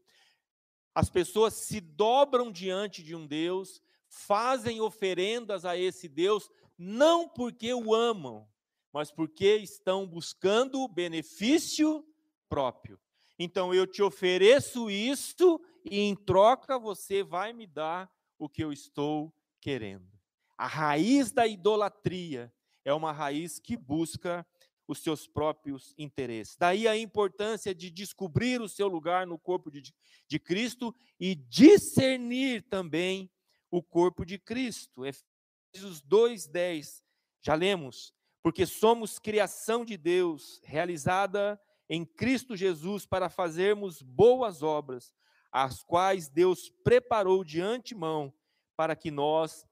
as 0.94 1.10
pessoas 1.10 1.56
se 1.56 1.82
dobram 1.82 2.52
diante 2.52 3.02
de 3.02 3.16
um 3.16 3.26
Deus, 3.26 3.82
fazem 4.08 4.80
oferendas 4.80 5.66
a 5.66 5.76
esse 5.76 6.08
Deus, 6.08 6.50
não 6.78 7.28
porque 7.28 7.74
o 7.74 7.94
amam, 7.94 8.48
mas 8.94 9.12
porque 9.12 9.58
estão 9.58 10.08
buscando 10.08 10.88
benefício 10.88 12.06
próprio. 12.48 13.00
Então 13.40 13.74
eu 13.74 13.88
te 13.88 14.04
ofereço 14.04 14.90
isto 14.90 15.60
e 15.84 16.00
em 16.00 16.16
troca 16.16 16.78
você 16.78 17.24
vai 17.24 17.52
me 17.52 17.66
dar 17.66 18.10
o 18.38 18.48
que 18.48 18.64
eu 18.64 18.72
estou 18.72 19.34
querendo. 19.60 20.08
A 20.56 20.68
raiz 20.68 21.32
da 21.32 21.48
idolatria 21.48 22.54
é 22.86 22.94
uma 22.94 23.12
raiz 23.12 23.60
que 23.60 23.76
busca 23.76 24.46
os 24.88 25.00
seus 25.00 25.28
próprios 25.28 25.96
interesses. 25.98 26.56
Daí 26.58 26.88
a 26.88 26.96
importância 26.96 27.74
de 27.74 27.90
descobrir 27.90 28.62
o 28.62 28.70
seu 28.70 28.88
lugar 28.88 29.26
no 29.26 29.40
corpo 29.40 29.72
de, 29.72 29.94
de 30.28 30.40
Cristo 30.40 30.96
e 31.20 31.34
discernir 31.34 32.62
também 32.64 33.32
o 33.72 33.82
corpo 33.82 34.26
de 34.26 34.38
Cristo. 34.38 35.04
Efésios 35.06 36.02
2:10. 36.04 37.02
Já 37.42 37.56
lemos, 37.56 38.14
porque 38.44 38.66
somos 38.66 39.18
criação 39.18 39.86
de 39.86 39.96
Deus, 39.96 40.60
realizada 40.66 41.60
em 41.90 42.06
Cristo 42.06 42.58
Jesus 42.58 43.06
para 43.06 43.30
fazermos 43.30 44.02
boas 44.02 44.62
obras, 44.62 45.14
as 45.50 45.82
quais 45.82 46.28
Deus 46.28 46.70
preparou 46.84 47.44
de 47.44 47.62
antemão 47.62 48.34
para 48.76 48.96
que 48.98 49.10
nós 49.10 49.66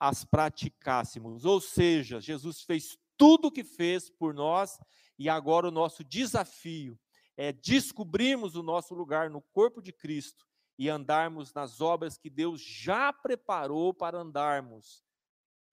as 0.00 0.24
praticássemos. 0.24 1.44
Ou 1.44 1.60
seja, 1.60 2.20
Jesus 2.20 2.62
fez 2.62 2.96
tudo 3.16 3.48
o 3.48 3.52
que 3.52 3.62
fez 3.62 4.08
por 4.08 4.32
nós 4.32 4.80
e 5.18 5.28
agora 5.28 5.68
o 5.68 5.72
nosso 5.72 6.02
desafio 6.02 6.98
é 7.36 7.52
descobrirmos 7.52 8.56
o 8.56 8.62
nosso 8.62 8.94
lugar 8.94 9.28
no 9.28 9.42
corpo 9.42 9.82
de 9.82 9.92
Cristo 9.92 10.46
e 10.78 10.88
andarmos 10.88 11.52
nas 11.52 11.80
obras 11.80 12.16
que 12.16 12.30
Deus 12.30 12.60
já 12.60 13.12
preparou 13.12 13.92
para 13.92 14.18
andarmos. 14.18 15.04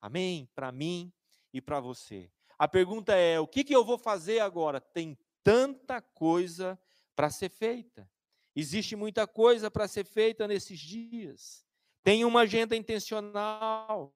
Amém? 0.02 0.50
Para 0.54 0.72
mim 0.72 1.14
e 1.54 1.62
para 1.62 1.80
você. 1.80 2.32
A 2.62 2.68
pergunta 2.68 3.16
é: 3.16 3.40
o 3.40 3.48
que, 3.48 3.64
que 3.64 3.76
eu 3.76 3.84
vou 3.84 3.98
fazer 3.98 4.40
agora? 4.40 4.80
Tem 4.80 5.18
tanta 5.44 6.00
coisa 6.00 6.80
para 7.16 7.28
ser 7.32 7.50
feita. 7.50 8.08
Existe 8.56 8.96
muita 8.96 9.26
coisa 9.26 9.72
para 9.72 9.88
ser 9.88 10.06
feita 10.06 10.48
nesses 10.48 10.80
dias. 10.80 11.66
Tem 12.04 12.24
uma 12.24 12.42
agenda 12.42 12.76
intencional. 12.76 14.14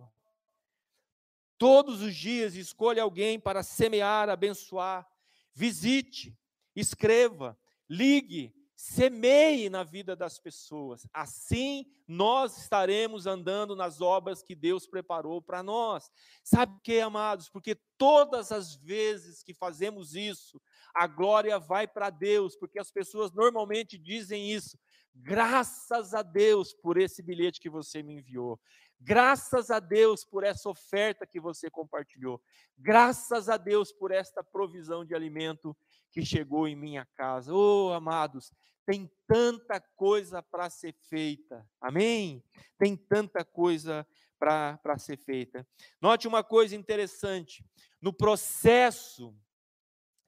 Todos 1.58 2.03
os 2.03 2.15
dias 2.15 2.53
escolha 2.53 3.01
alguém 3.01 3.39
para 3.39 3.63
semear, 3.63 4.29
abençoar. 4.29 5.10
Visite, 5.51 6.38
escreva, 6.75 7.58
ligue, 7.89 8.53
semeie 8.76 9.70
na 9.70 9.84
vida 9.84 10.16
das 10.16 10.38
pessoas. 10.38 11.08
Assim 11.14 11.86
nós 12.08 12.58
estaremos 12.58 13.26
andando 13.26 13.76
nas 13.76 14.02
obras 14.02 14.44
que 14.44 14.54
Deus 14.54 14.86
preparou 14.86 15.42
para 15.42 15.64
nós. 15.64 16.12
Sabe 16.44 16.74
o 16.74 16.80
que, 16.82 17.00
amados? 17.00 17.50
Porque 17.50 17.76
todas 17.98 18.52
as 18.52 18.76
vezes 18.76 19.42
que 19.42 19.54
fazemos 19.54 20.14
isso, 20.14 20.62
a 20.94 21.08
glória 21.08 21.58
vai 21.58 21.88
para 21.88 22.10
Deus, 22.10 22.56
porque 22.56 22.80
as 22.80 22.92
pessoas 22.92 23.32
normalmente 23.32 23.98
dizem 23.98 24.52
isso. 24.52 24.78
Graças 25.16 26.14
a 26.14 26.22
Deus 26.22 26.74
por 26.74 26.98
esse 26.98 27.24
bilhete 27.24 27.62
que 27.62 27.70
você 27.70 28.04
me 28.04 28.16
enviou. 28.16 28.60
Graças 29.00 29.70
a 29.70 29.80
Deus 29.80 30.26
por 30.26 30.44
essa 30.44 30.70
oferta 30.70 31.26
que 31.26 31.40
você 31.40 31.70
compartilhou. 31.70 32.42
Graças 32.78 33.48
a 33.48 33.56
Deus 33.56 33.92
por 33.94 34.12
esta 34.12 34.44
provisão 34.44 35.06
de 35.06 35.14
alimento 35.14 35.76
que 36.15 36.23
chegou 36.23 36.65
em 36.65 36.78
minha 36.78 37.04
casa. 37.04 37.54
Oh, 37.54 37.91
amados, 37.91 38.54
tem 38.86 39.12
tanta 39.28 39.82
coisa 39.82 40.41
para 40.41 40.69
ser 40.69 40.93
feita. 40.93 41.69
Amém? 41.82 42.41
Tem 42.78 42.95
tanta 42.95 43.43
coisa 43.43 44.08
para 44.39 44.97
ser 44.97 45.17
feita. 45.17 45.67
Note 45.99 46.25
uma 46.25 46.41
coisa 46.41 46.73
interessante: 46.73 47.65
no 48.01 48.13
processo 48.13 49.38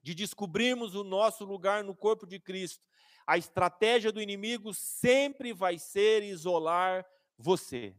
de 0.02 0.14
descobrirmos 0.14 0.94
o 0.94 1.02
nosso 1.02 1.42
lugar 1.46 1.82
no 1.82 1.96
corpo 1.96 2.26
de 2.26 2.38
Cristo, 2.38 2.84
a 3.26 3.38
estratégia 3.38 4.12
do 4.12 4.20
inimigo 4.20 4.74
sempre 4.74 5.54
vai 5.54 5.78
ser 5.78 6.22
isolar 6.22 7.06
você. 7.38 7.96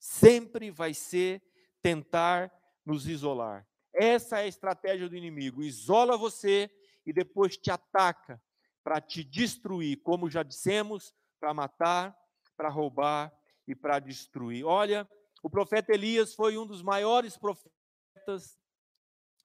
Sempre 0.00 0.68
vai 0.68 0.92
ser 0.94 1.40
tentar 1.80 2.52
nos 2.84 3.06
isolar. 3.06 3.68
Essa 4.02 4.40
é 4.40 4.42
a 4.42 4.48
estratégia 4.48 5.08
do 5.08 5.16
inimigo. 5.16 5.62
Isola 5.62 6.16
você 6.16 6.68
e 7.06 7.12
depois 7.12 7.56
te 7.56 7.70
ataca 7.70 8.42
para 8.82 9.00
te 9.00 9.22
destruir, 9.22 10.02
como 10.02 10.28
já 10.28 10.42
dissemos, 10.42 11.14
para 11.38 11.54
matar, 11.54 12.18
para 12.56 12.68
roubar 12.68 13.32
e 13.64 13.76
para 13.76 14.00
destruir. 14.00 14.64
Olha, 14.64 15.08
o 15.40 15.48
profeta 15.48 15.94
Elias 15.94 16.34
foi 16.34 16.58
um 16.58 16.66
dos 16.66 16.82
maiores 16.82 17.38
profetas 17.38 18.58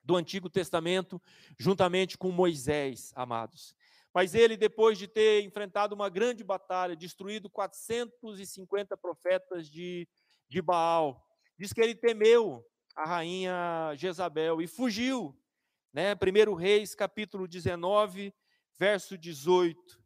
do 0.04 0.16
Antigo 0.16 0.50
Testamento, 0.50 1.22
juntamente 1.60 2.18
com 2.18 2.32
Moisés, 2.32 3.14
amados. 3.16 3.76
Mas 4.12 4.34
ele, 4.34 4.58
depois 4.58 4.98
de 4.98 5.08
ter 5.08 5.44
enfrentado 5.44 5.94
uma 5.94 6.10
grande 6.10 6.44
batalha, 6.44 6.96
destruído 6.96 7.48
450 7.48 8.98
profetas 8.98 9.70
de, 9.70 10.10
de 10.50 10.64
Baal, 10.64 11.24
diz 11.60 11.72
que 11.72 11.80
ele 11.80 11.94
temeu 11.94 12.66
a 12.98 13.06
rainha 13.06 13.94
Jezabel 13.96 14.60
e 14.60 14.66
fugiu. 14.66 15.38
Né? 15.94 16.16
1 16.16 16.54
Reis, 16.56 16.96
capítulo 16.96 17.48
19, 17.48 18.34
verso 18.78 19.16
18. 19.16 20.02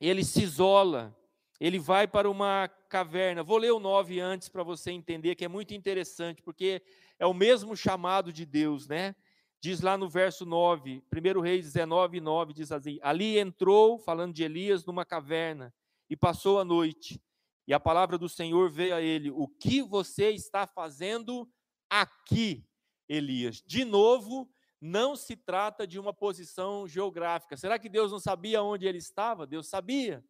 Ele 0.00 0.24
se 0.24 0.42
isola, 0.42 1.16
ele 1.60 1.78
vai 1.78 2.08
para 2.08 2.28
uma 2.28 2.68
caverna. 2.88 3.44
Vou 3.44 3.56
ler 3.56 3.70
o 3.70 3.78
9 3.78 4.18
antes 4.18 4.48
para 4.48 4.64
você 4.64 4.90
entender 4.90 5.36
que 5.36 5.44
é 5.44 5.48
muito 5.48 5.74
interessante, 5.74 6.42
porque 6.42 6.82
é 7.16 7.24
o 7.24 7.32
mesmo 7.32 7.76
chamado 7.76 8.32
de 8.32 8.44
Deus, 8.44 8.88
né? 8.88 9.14
Diz 9.60 9.80
lá 9.80 9.96
no 9.96 10.08
verso 10.08 10.44
9, 10.44 11.04
1 11.12 11.40
Reis 11.40 11.66
19, 11.66 12.20
9, 12.20 12.52
diz 12.52 12.72
assim: 12.72 12.98
Ali 13.00 13.38
entrou, 13.38 13.96
falando 13.98 14.34
de 14.34 14.42
Elias, 14.42 14.84
numa 14.84 15.04
caverna 15.04 15.72
e 16.08 16.16
passou 16.16 16.58
a 16.58 16.64
noite. 16.64 17.22
E 17.70 17.72
a 17.72 17.78
palavra 17.78 18.18
do 18.18 18.28
Senhor 18.28 18.68
veio 18.68 18.96
a 18.96 19.00
ele: 19.00 19.30
O 19.30 19.46
que 19.46 19.80
você 19.80 20.30
está 20.30 20.66
fazendo 20.66 21.48
aqui, 21.88 22.66
Elias? 23.08 23.62
De 23.64 23.84
novo, 23.84 24.50
não 24.80 25.14
se 25.14 25.36
trata 25.36 25.86
de 25.86 25.96
uma 25.96 26.12
posição 26.12 26.88
geográfica. 26.88 27.56
Será 27.56 27.78
que 27.78 27.88
Deus 27.88 28.10
não 28.10 28.18
sabia 28.18 28.60
onde 28.60 28.88
ele 28.88 28.98
estava? 28.98 29.46
Deus 29.46 29.68
sabia. 29.68 30.24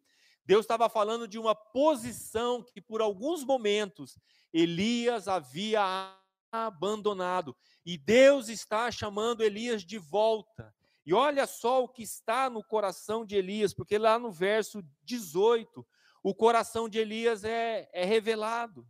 Deus 0.45 0.65
estava 0.65 0.87
falando 0.87 1.27
de 1.27 1.39
uma 1.39 1.55
posição 1.55 2.61
que, 2.61 2.79
por 2.79 3.01
alguns 3.01 3.43
momentos, 3.43 4.19
Elias 4.53 5.27
havia 5.27 6.15
abandonado. 6.51 7.57
E 7.83 7.97
Deus 7.97 8.49
está 8.49 8.91
chamando 8.91 9.41
Elias 9.41 9.83
de 9.83 9.97
volta. 9.97 10.71
E 11.03 11.11
olha 11.11 11.47
só 11.47 11.83
o 11.83 11.89
que 11.89 12.03
está 12.03 12.51
no 12.51 12.63
coração 12.63 13.25
de 13.25 13.35
Elias, 13.35 13.73
porque 13.73 13.97
lá 13.97 14.19
no 14.19 14.31
verso 14.31 14.83
18, 15.01 15.83
o 16.23 16.33
coração 16.33 16.87
de 16.87 16.99
Elias 16.99 17.43
é, 17.43 17.89
é 17.93 18.05
revelado. 18.05 18.87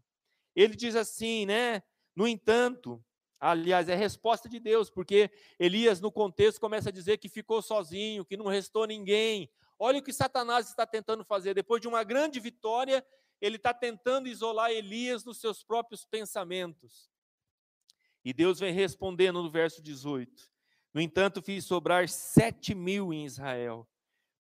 Ele 0.55 0.75
diz 0.75 0.95
assim, 0.95 1.45
né? 1.45 1.81
No 2.15 2.27
entanto, 2.27 3.03
Aliás, 3.43 3.89
é 3.89 3.95
resposta 3.95 4.47
de 4.47 4.59
Deus, 4.59 4.91
porque 4.91 5.31
Elias, 5.57 5.99
no 5.99 6.11
contexto, 6.11 6.61
começa 6.61 6.89
a 6.89 6.91
dizer 6.91 7.17
que 7.17 7.27
ficou 7.27 7.59
sozinho, 7.59 8.23
que 8.23 8.37
não 8.37 8.45
restou 8.45 8.85
ninguém. 8.85 9.49
Olha 9.79 9.97
o 9.97 10.03
que 10.03 10.13
Satanás 10.13 10.69
está 10.69 10.85
tentando 10.85 11.25
fazer. 11.25 11.55
Depois 11.55 11.81
de 11.81 11.87
uma 11.87 12.03
grande 12.03 12.39
vitória, 12.39 13.03
ele 13.41 13.55
está 13.55 13.73
tentando 13.73 14.27
isolar 14.27 14.69
Elias 14.69 15.25
nos 15.25 15.39
seus 15.39 15.63
próprios 15.63 16.05
pensamentos. 16.05 17.09
E 18.23 18.31
Deus 18.31 18.59
vem 18.59 18.71
respondendo 18.71 19.41
no 19.41 19.49
verso 19.49 19.81
18: 19.81 20.47
No 20.93 21.01
entanto, 21.01 21.41
fiz 21.41 21.65
sobrar 21.65 22.07
sete 22.07 22.75
mil 22.75 23.11
em 23.11 23.25
Israel, 23.25 23.89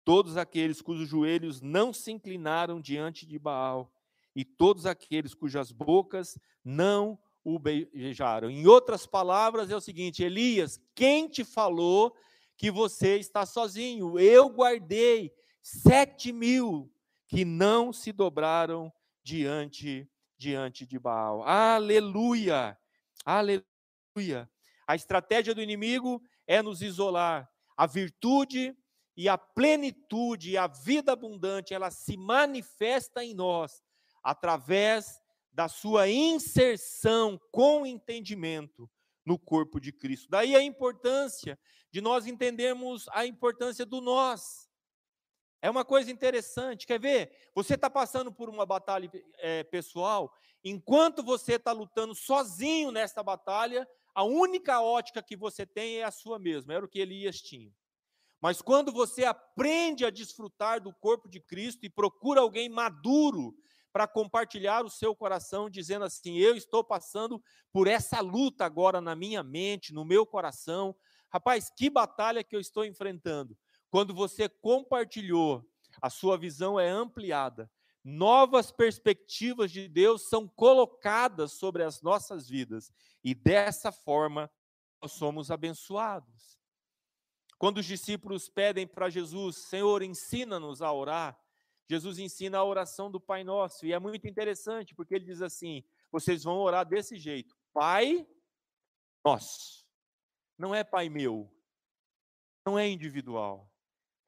todos 0.07 0.37
aqueles 0.37 0.81
cujos 0.81 1.09
joelhos 1.09 1.59
não 1.59 1.91
se 1.91 2.13
inclinaram 2.13 2.79
diante 2.79 3.25
de 3.25 3.37
Baal, 3.37 3.91
e 4.33 4.45
todos 4.45 4.85
aqueles 4.85 5.33
cujas 5.33 5.69
bocas 5.69 6.39
não 6.63 7.19
o 7.43 7.59
beijaram. 7.59 8.49
Em 8.49 8.65
outras 8.67 9.05
palavras, 9.05 9.69
é 9.69 9.75
o 9.75 9.81
seguinte: 9.81 10.23
Elias, 10.23 10.79
quem 10.95 11.27
te 11.27 11.43
falou 11.43 12.15
que 12.55 12.71
você 12.71 13.17
está 13.17 13.45
sozinho? 13.45 14.17
Eu 14.17 14.47
guardei 14.47 15.33
sete 15.61 16.31
mil 16.31 16.89
que 17.27 17.43
não 17.43 17.91
se 17.91 18.13
dobraram 18.13 18.89
diante 19.21 20.09
diante 20.37 20.85
de 20.85 20.97
Baal. 20.97 21.43
Aleluia! 21.43 22.77
Aleluia! 23.25 24.49
A 24.87 24.95
estratégia 24.95 25.53
do 25.53 25.61
inimigo 25.61 26.23
é 26.47 26.61
nos 26.61 26.81
isolar. 26.81 27.51
A 27.75 27.85
virtude 27.85 28.73
e 29.17 29.27
a 29.27 29.35
plenitude 29.35 30.55
a 30.55 30.67
vida 30.67 31.11
abundante, 31.11 31.73
ela 31.73 31.89
se 31.89 32.15
manifesta 32.15 33.25
em 33.25 33.33
nós 33.33 33.83
através 34.21 35.19
da 35.51 35.67
sua 35.67 36.07
inserção 36.07 37.41
com 37.51 37.83
entendimento 37.83 38.87
no 39.25 39.39
corpo 39.39 39.79
de 39.79 39.91
Cristo. 39.91 40.29
Daí 40.29 40.55
a 40.55 40.61
importância 40.61 41.59
de 41.91 41.99
nós 41.99 42.27
entendermos 42.27 43.07
a 43.09 43.25
importância 43.25 43.85
do 43.85 43.99
nós. 43.99 44.69
É 45.63 45.69
uma 45.69 45.83
coisa 45.83 46.11
interessante, 46.11 46.85
quer 46.85 46.99
ver? 46.99 47.49
Você 47.55 47.73
está 47.73 47.89
passando 47.89 48.31
por 48.31 48.47
uma 48.47 48.67
batalha 48.67 49.09
é, 49.39 49.63
pessoal, 49.63 50.31
enquanto 50.63 51.23
você 51.23 51.53
está 51.53 51.71
lutando 51.71 52.13
sozinho 52.13 52.91
nesta 52.91 53.23
batalha, 53.23 53.87
a 54.13 54.23
única 54.23 54.79
ótica 54.79 55.23
que 55.23 55.35
você 55.35 55.65
tem 55.65 55.97
é 55.97 56.03
a 56.03 56.11
sua 56.11 56.37
mesma, 56.37 56.75
era 56.75 56.85
o 56.85 56.87
que 56.87 56.99
Elias 56.99 57.41
tinha. 57.41 57.73
Mas 58.41 58.61
quando 58.61 58.91
você 58.91 59.23
aprende 59.23 60.05
a 60.05 60.09
desfrutar 60.09 60.81
do 60.81 60.93
corpo 60.93 61.27
de 61.27 61.39
Cristo 61.39 61.85
e 61.85 61.89
procura 61.89 62.41
alguém 62.41 62.69
maduro 62.69 63.55
para 63.91 64.07
compartilhar 64.07 64.85
o 64.85 64.89
seu 64.89 65.15
coração, 65.15 65.69
dizendo 65.69 66.05
assim: 66.05 66.37
Eu 66.37 66.55
estou 66.55 66.83
passando 66.83 67.41
por 67.71 67.87
essa 67.87 68.19
luta 68.21 68.63
agora 68.63 69.01
na 69.01 69.15
minha 69.15 69.41
mente, 69.41 69.93
no 69.93 70.05
meu 70.05 70.25
coração. 70.25 70.95
Rapaz, 71.29 71.71
que 71.75 71.89
batalha 71.89 72.43
que 72.43 72.55
eu 72.55 72.59
estou 72.59 72.85
enfrentando. 72.85 73.57
Quando 73.89 74.13
você 74.13 74.47
compartilhou, 74.47 75.65
a 76.01 76.09
sua 76.09 76.37
visão 76.37 76.79
é 76.79 76.87
ampliada. 76.87 77.71
Novas 78.03 78.71
perspectivas 78.71 79.71
de 79.71 79.89
Deus 79.89 80.29
são 80.29 80.47
colocadas 80.47 81.53
sobre 81.53 81.83
as 81.83 82.01
nossas 82.01 82.47
vidas. 82.47 82.91
E 83.23 83.33
dessa 83.33 83.91
forma, 83.91 84.49
nós 85.01 85.11
somos 85.13 85.51
abençoados. 85.51 86.56
Quando 87.57 87.79
os 87.79 87.85
discípulos 87.85 88.47
pedem 88.47 88.85
para 88.85 89.09
Jesus, 89.09 89.57
Senhor, 89.57 90.03
ensina-nos 90.03 90.81
a 90.81 90.91
orar, 90.91 91.39
Jesus 91.89 92.19
ensina 92.19 92.59
a 92.59 92.63
oração 92.63 93.09
do 93.09 93.19
Pai 93.19 93.43
Nosso, 93.43 93.85
e 93.85 93.93
é 93.93 93.99
muito 93.99 94.27
interessante, 94.27 94.93
porque 94.93 95.15
ele 95.15 95.25
diz 95.25 95.41
assim: 95.41 95.83
vocês 96.11 96.43
vão 96.43 96.59
orar 96.59 96.85
desse 96.85 97.17
jeito, 97.17 97.55
Pai 97.73 98.27
Nosso. 99.25 99.87
Não 100.57 100.75
é 100.75 100.83
Pai 100.83 101.07
meu, 101.07 101.51
não 102.65 102.77
é 102.77 102.87
individual, 102.87 103.71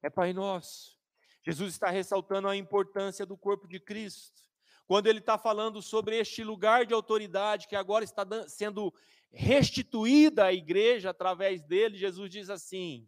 é 0.02 0.10
Pai 0.10 0.32
Nosso. 0.32 0.98
Jesus 1.44 1.74
está 1.74 1.90
ressaltando 1.90 2.48
a 2.48 2.56
importância 2.56 3.26
do 3.26 3.38
corpo 3.38 3.68
de 3.68 3.80
Cristo. 3.80 4.44
quando 4.88 5.08
ele 5.08 5.20
está 5.20 5.38
falando 5.38 5.82
sobre 5.82 6.18
este 6.18 6.44
lugar 6.44 6.86
de 6.86 6.94
autoridade 6.94 7.68
que 7.68 7.76
agora 7.76 8.04
está 8.04 8.26
sendo 8.48 8.94
restituída 9.32 10.46
à 10.46 10.54
igreja 10.54 11.12
através 11.12 11.62
dele, 11.62 11.98
Jesus 11.98 12.30
diz 12.30 12.50
assim: 12.50 13.08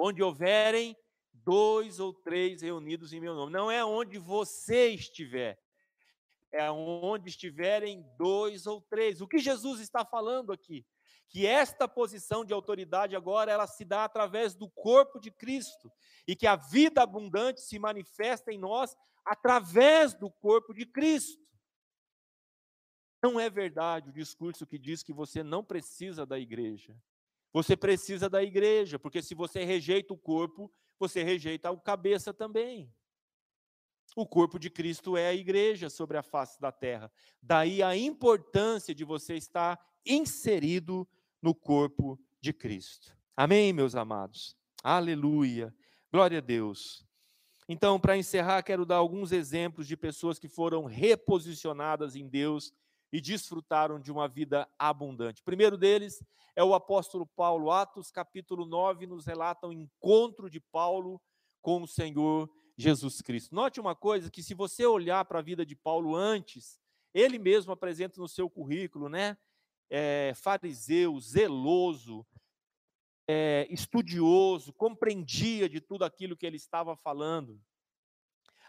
onde 0.00 0.22
houverem 0.22 0.96
dois 1.32 2.00
ou 2.00 2.12
três 2.12 2.62
reunidos 2.62 3.12
em 3.12 3.20
meu 3.20 3.34
nome. 3.34 3.52
Não 3.52 3.70
é 3.70 3.84
onde 3.84 4.18
você 4.18 4.88
estiver, 4.88 5.60
é 6.50 6.70
onde 6.70 7.28
estiverem 7.28 8.02
dois 8.16 8.66
ou 8.66 8.80
três. 8.80 9.20
O 9.20 9.28
que 9.28 9.38
Jesus 9.38 9.80
está 9.80 10.04
falando 10.04 10.52
aqui? 10.52 10.86
Que 11.28 11.46
esta 11.46 11.86
posição 11.86 12.44
de 12.44 12.52
autoridade 12.52 13.14
agora 13.14 13.52
ela 13.52 13.66
se 13.66 13.84
dá 13.84 14.04
através 14.04 14.54
do 14.54 14.68
corpo 14.70 15.20
de 15.20 15.30
Cristo 15.30 15.92
e 16.26 16.34
que 16.34 16.46
a 16.46 16.56
vida 16.56 17.02
abundante 17.02 17.60
se 17.60 17.78
manifesta 17.78 18.50
em 18.50 18.58
nós 18.58 18.96
através 19.24 20.14
do 20.14 20.30
corpo 20.30 20.72
de 20.72 20.86
Cristo. 20.86 21.40
Não 23.22 23.38
é 23.38 23.50
verdade 23.50 24.08
o 24.08 24.12
discurso 24.12 24.66
que 24.66 24.78
diz 24.78 25.02
que 25.02 25.12
você 25.12 25.42
não 25.42 25.62
precisa 25.62 26.24
da 26.24 26.38
igreja. 26.38 26.96
Você 27.52 27.76
precisa 27.76 28.28
da 28.28 28.42
igreja, 28.42 28.98
porque 28.98 29.22
se 29.22 29.34
você 29.34 29.64
rejeita 29.64 30.14
o 30.14 30.18
corpo, 30.18 30.72
você 30.98 31.22
rejeita 31.22 31.70
o 31.70 31.80
cabeça 31.80 32.32
também. 32.32 32.92
O 34.16 34.26
corpo 34.26 34.58
de 34.58 34.68
Cristo 34.68 35.16
é 35.16 35.28
a 35.28 35.34
igreja 35.34 35.88
sobre 35.88 36.16
a 36.16 36.22
face 36.22 36.60
da 36.60 36.72
terra. 36.72 37.10
Daí 37.40 37.82
a 37.82 37.96
importância 37.96 38.94
de 38.94 39.04
você 39.04 39.34
estar 39.36 39.78
inserido 40.04 41.08
no 41.40 41.54
corpo 41.54 42.18
de 42.40 42.52
Cristo. 42.52 43.16
Amém, 43.36 43.72
meus 43.72 43.94
amados? 43.94 44.56
Aleluia. 44.82 45.74
Glória 46.12 46.38
a 46.38 46.40
Deus. 46.40 47.06
Então, 47.68 48.00
para 48.00 48.16
encerrar, 48.16 48.62
quero 48.64 48.84
dar 48.84 48.96
alguns 48.96 49.30
exemplos 49.30 49.86
de 49.86 49.96
pessoas 49.96 50.38
que 50.38 50.48
foram 50.48 50.84
reposicionadas 50.84 52.16
em 52.16 52.26
Deus 52.28 52.72
e 53.12 53.20
desfrutaram 53.20 53.98
de 53.98 54.12
uma 54.12 54.28
vida 54.28 54.68
abundante. 54.78 55.42
O 55.42 55.44
primeiro 55.44 55.76
deles 55.76 56.22
é 56.54 56.62
o 56.62 56.74
apóstolo 56.74 57.26
Paulo. 57.26 57.70
Atos 57.70 58.10
capítulo 58.10 58.64
9 58.64 59.06
nos 59.06 59.26
relata 59.26 59.66
o 59.66 59.72
encontro 59.72 60.48
de 60.48 60.60
Paulo 60.60 61.20
com 61.60 61.82
o 61.82 61.88
Senhor 61.88 62.50
Jesus 62.76 63.20
Cristo. 63.20 63.54
Note 63.54 63.80
uma 63.80 63.94
coisa 63.94 64.30
que 64.30 64.42
se 64.42 64.54
você 64.54 64.86
olhar 64.86 65.24
para 65.24 65.40
a 65.40 65.42
vida 65.42 65.66
de 65.66 65.76
Paulo 65.76 66.14
antes, 66.14 66.80
ele 67.12 67.38
mesmo 67.38 67.72
apresenta 67.72 68.20
no 68.20 68.28
seu 68.28 68.48
currículo, 68.48 69.08
né? 69.08 69.36
É, 69.90 70.32
fariseu, 70.36 71.18
zeloso, 71.18 72.24
é, 73.28 73.66
estudioso, 73.70 74.72
compreendia 74.72 75.68
de 75.68 75.80
tudo 75.80 76.04
aquilo 76.04 76.36
que 76.36 76.46
ele 76.46 76.56
estava 76.56 76.96
falando. 76.96 77.60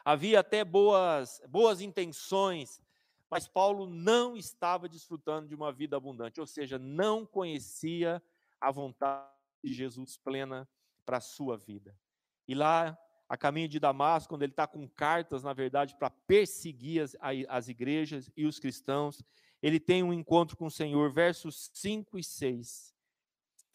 Havia 0.04 0.40
até 0.40 0.66
boas, 0.66 1.40
boas 1.48 1.80
intenções, 1.80 2.82
mas 3.32 3.48
Paulo 3.48 3.88
não 3.88 4.36
estava 4.36 4.90
desfrutando 4.90 5.48
de 5.48 5.56
uma 5.56 5.72
vida 5.72 5.96
abundante, 5.96 6.42
ou 6.42 6.46
seja, 6.46 6.78
não 6.78 7.26
conhecia 7.26 8.22
a 8.60 8.70
vontade 8.70 9.32
de 9.64 9.74
Jesus 9.74 10.18
plena 10.18 10.68
para 11.06 11.18
a 11.18 11.22
sua 11.22 11.58
vida. 11.58 11.98
E 12.46 12.54
lá 12.54 12.98
a 13.30 13.38
caminho 13.38 13.70
de 13.70 13.80
Damasco, 13.80 14.28
quando 14.28 14.44
ele 14.44 14.52
está 14.52 14.68
com 14.68 14.86
cartas, 14.90 15.44
na 15.44 15.54
verdade, 15.54 15.96
para 15.98 16.10
perseguir 16.10 17.02
as, 17.02 17.16
as 17.48 17.70
igrejas 17.70 18.30
e 18.36 18.46
os 18.46 18.60
cristãos, 18.60 19.24
ele 19.64 19.80
tem 19.80 20.04
um 20.04 20.12
encontro 20.12 20.58
com 20.58 20.66
o 20.66 20.72
Senhor, 20.72 21.10
versos 21.14 21.72
5 21.74 22.20
e 22.20 22.24
6. 22.26 22.94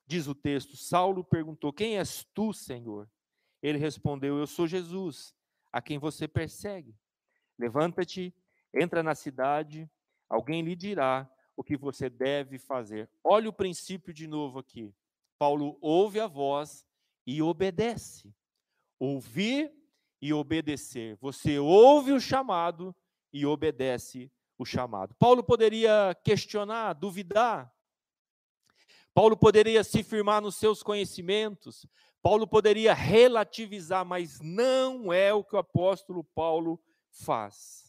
Diz 0.06 0.26
o 0.26 0.34
texto: 0.34 0.76
Saulo 0.76 1.24
perguntou: 1.24 1.72
Quem 1.72 1.96
és 1.96 2.22
tu, 2.34 2.52
Senhor? 2.52 3.10
Ele 3.62 3.78
respondeu: 3.78 4.38
Eu 4.38 4.46
sou 4.46 4.66
Jesus, 4.66 5.34
a 5.72 5.80
quem 5.80 5.98
você 5.98 6.28
persegue. 6.28 6.94
Levanta-te, 7.58 8.34
entra 8.74 9.02
na 9.02 9.14
cidade, 9.14 9.90
alguém 10.28 10.62
lhe 10.62 10.76
dirá 10.76 11.30
o 11.56 11.64
que 11.64 11.76
você 11.76 12.10
deve 12.10 12.58
fazer. 12.58 13.10
Olha 13.24 13.48
o 13.48 13.52
princípio 13.52 14.12
de 14.12 14.26
novo 14.26 14.58
aqui. 14.58 14.94
Paulo 15.38 15.78
ouve 15.80 16.20
a 16.20 16.26
voz 16.26 16.86
e 17.26 17.42
obedece 17.42 18.34
ouvir 18.98 19.72
e 20.20 20.32
obedecer. 20.32 21.16
Você 21.20 21.58
ouve 21.58 22.12
o 22.12 22.20
chamado 22.20 22.94
e 23.32 23.44
obedece 23.44 24.30
o 24.58 24.64
chamado. 24.64 25.14
Paulo 25.16 25.42
poderia 25.42 26.16
questionar, 26.24 26.94
duvidar. 26.94 27.72
Paulo 29.12 29.36
poderia 29.36 29.82
se 29.84 30.02
firmar 30.02 30.40
nos 30.42 30.56
seus 30.56 30.82
conhecimentos. 30.82 31.86
Paulo 32.22 32.46
poderia 32.46 32.92
relativizar, 32.92 34.04
mas 34.04 34.40
não 34.40 35.12
é 35.12 35.32
o 35.32 35.44
que 35.44 35.54
o 35.54 35.58
apóstolo 35.58 36.24
Paulo 36.24 36.80
faz. 37.10 37.85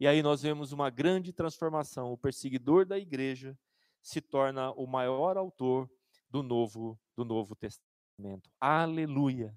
E 0.00 0.06
aí 0.06 0.22
nós 0.22 0.42
vemos 0.42 0.72
uma 0.72 0.90
grande 0.90 1.32
transformação. 1.32 2.12
O 2.12 2.18
perseguidor 2.18 2.86
da 2.86 2.98
igreja 2.98 3.58
se 4.00 4.20
torna 4.20 4.70
o 4.72 4.86
maior 4.86 5.36
autor 5.36 5.90
do 6.30 6.42
Novo 6.42 6.98
do 7.16 7.24
Novo 7.24 7.56
Testamento. 7.56 8.50
Aleluia 8.60 9.56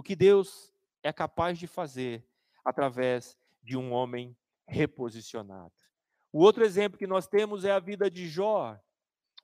o 0.00 0.02
que 0.02 0.16
Deus 0.16 0.72
é 1.02 1.12
capaz 1.12 1.58
de 1.58 1.66
fazer 1.66 2.26
através 2.64 3.36
de 3.62 3.76
um 3.76 3.92
homem 3.92 4.34
reposicionado. 4.66 5.74
O 6.32 6.38
outro 6.38 6.64
exemplo 6.64 6.98
que 6.98 7.06
nós 7.06 7.26
temos 7.26 7.66
é 7.66 7.70
a 7.70 7.78
vida 7.78 8.10
de 8.10 8.26
Jó, 8.26 8.80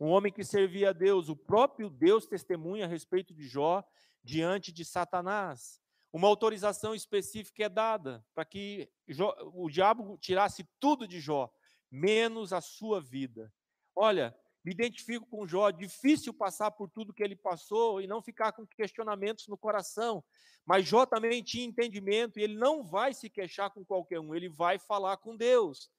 um 0.01 0.07
homem 0.07 0.33
que 0.33 0.43
servia 0.43 0.89
a 0.89 0.93
Deus. 0.95 1.29
O 1.29 1.37
próprio 1.37 1.91
Deus 1.91 2.27
testemunha 2.27 2.87
a 2.87 2.89
respeito 2.89 3.35
de 3.35 3.47
Jó 3.47 3.85
diante 4.25 4.73
de 4.73 4.83
Satanás. 4.83 5.79
Uma 6.17 6.29
autorização 6.29 6.95
específica 6.95 7.65
é 7.65 7.69
dada 7.69 8.25
para 8.35 8.43
que 8.43 8.91
Jó, 9.07 9.37
o 9.53 9.69
diabo 9.69 10.17
tirasse 10.17 10.67
tudo 10.81 11.07
de 11.07 11.21
Jó, 11.21 11.53
menos 11.91 12.55
a 12.55 12.63
sua 12.63 13.03
vida. 13.03 13.53
Olha, 13.95 14.35
me 14.65 14.73
identifico 14.73 15.27
com 15.27 15.47
Jó, 15.47 15.71
difícil 15.71 16.33
passar 16.33 16.71
por 16.71 16.89
tudo 16.89 17.13
que 17.13 17.23
ele 17.23 17.37
passou 17.37 18.01
e 18.01 18.07
não 18.07 18.23
ficar 18.23 18.53
com 18.53 18.67
questionamentos 18.67 19.47
no 19.47 19.59
coração. 19.59 20.25
Mas 20.65 20.87
Jó 20.87 21.05
também 21.05 21.43
tinha 21.43 21.67
entendimento 21.67 22.39
e 22.39 22.45
ele 22.45 22.57
não 22.57 22.83
vai 22.83 23.13
se 23.13 23.29
queixar 23.29 23.69
com 23.69 23.85
qualquer 23.85 24.19
um, 24.19 24.35
ele 24.35 24.49
vai 24.49 24.79
falar 24.79 25.19
com 25.19 25.37
Deus. 25.37 25.91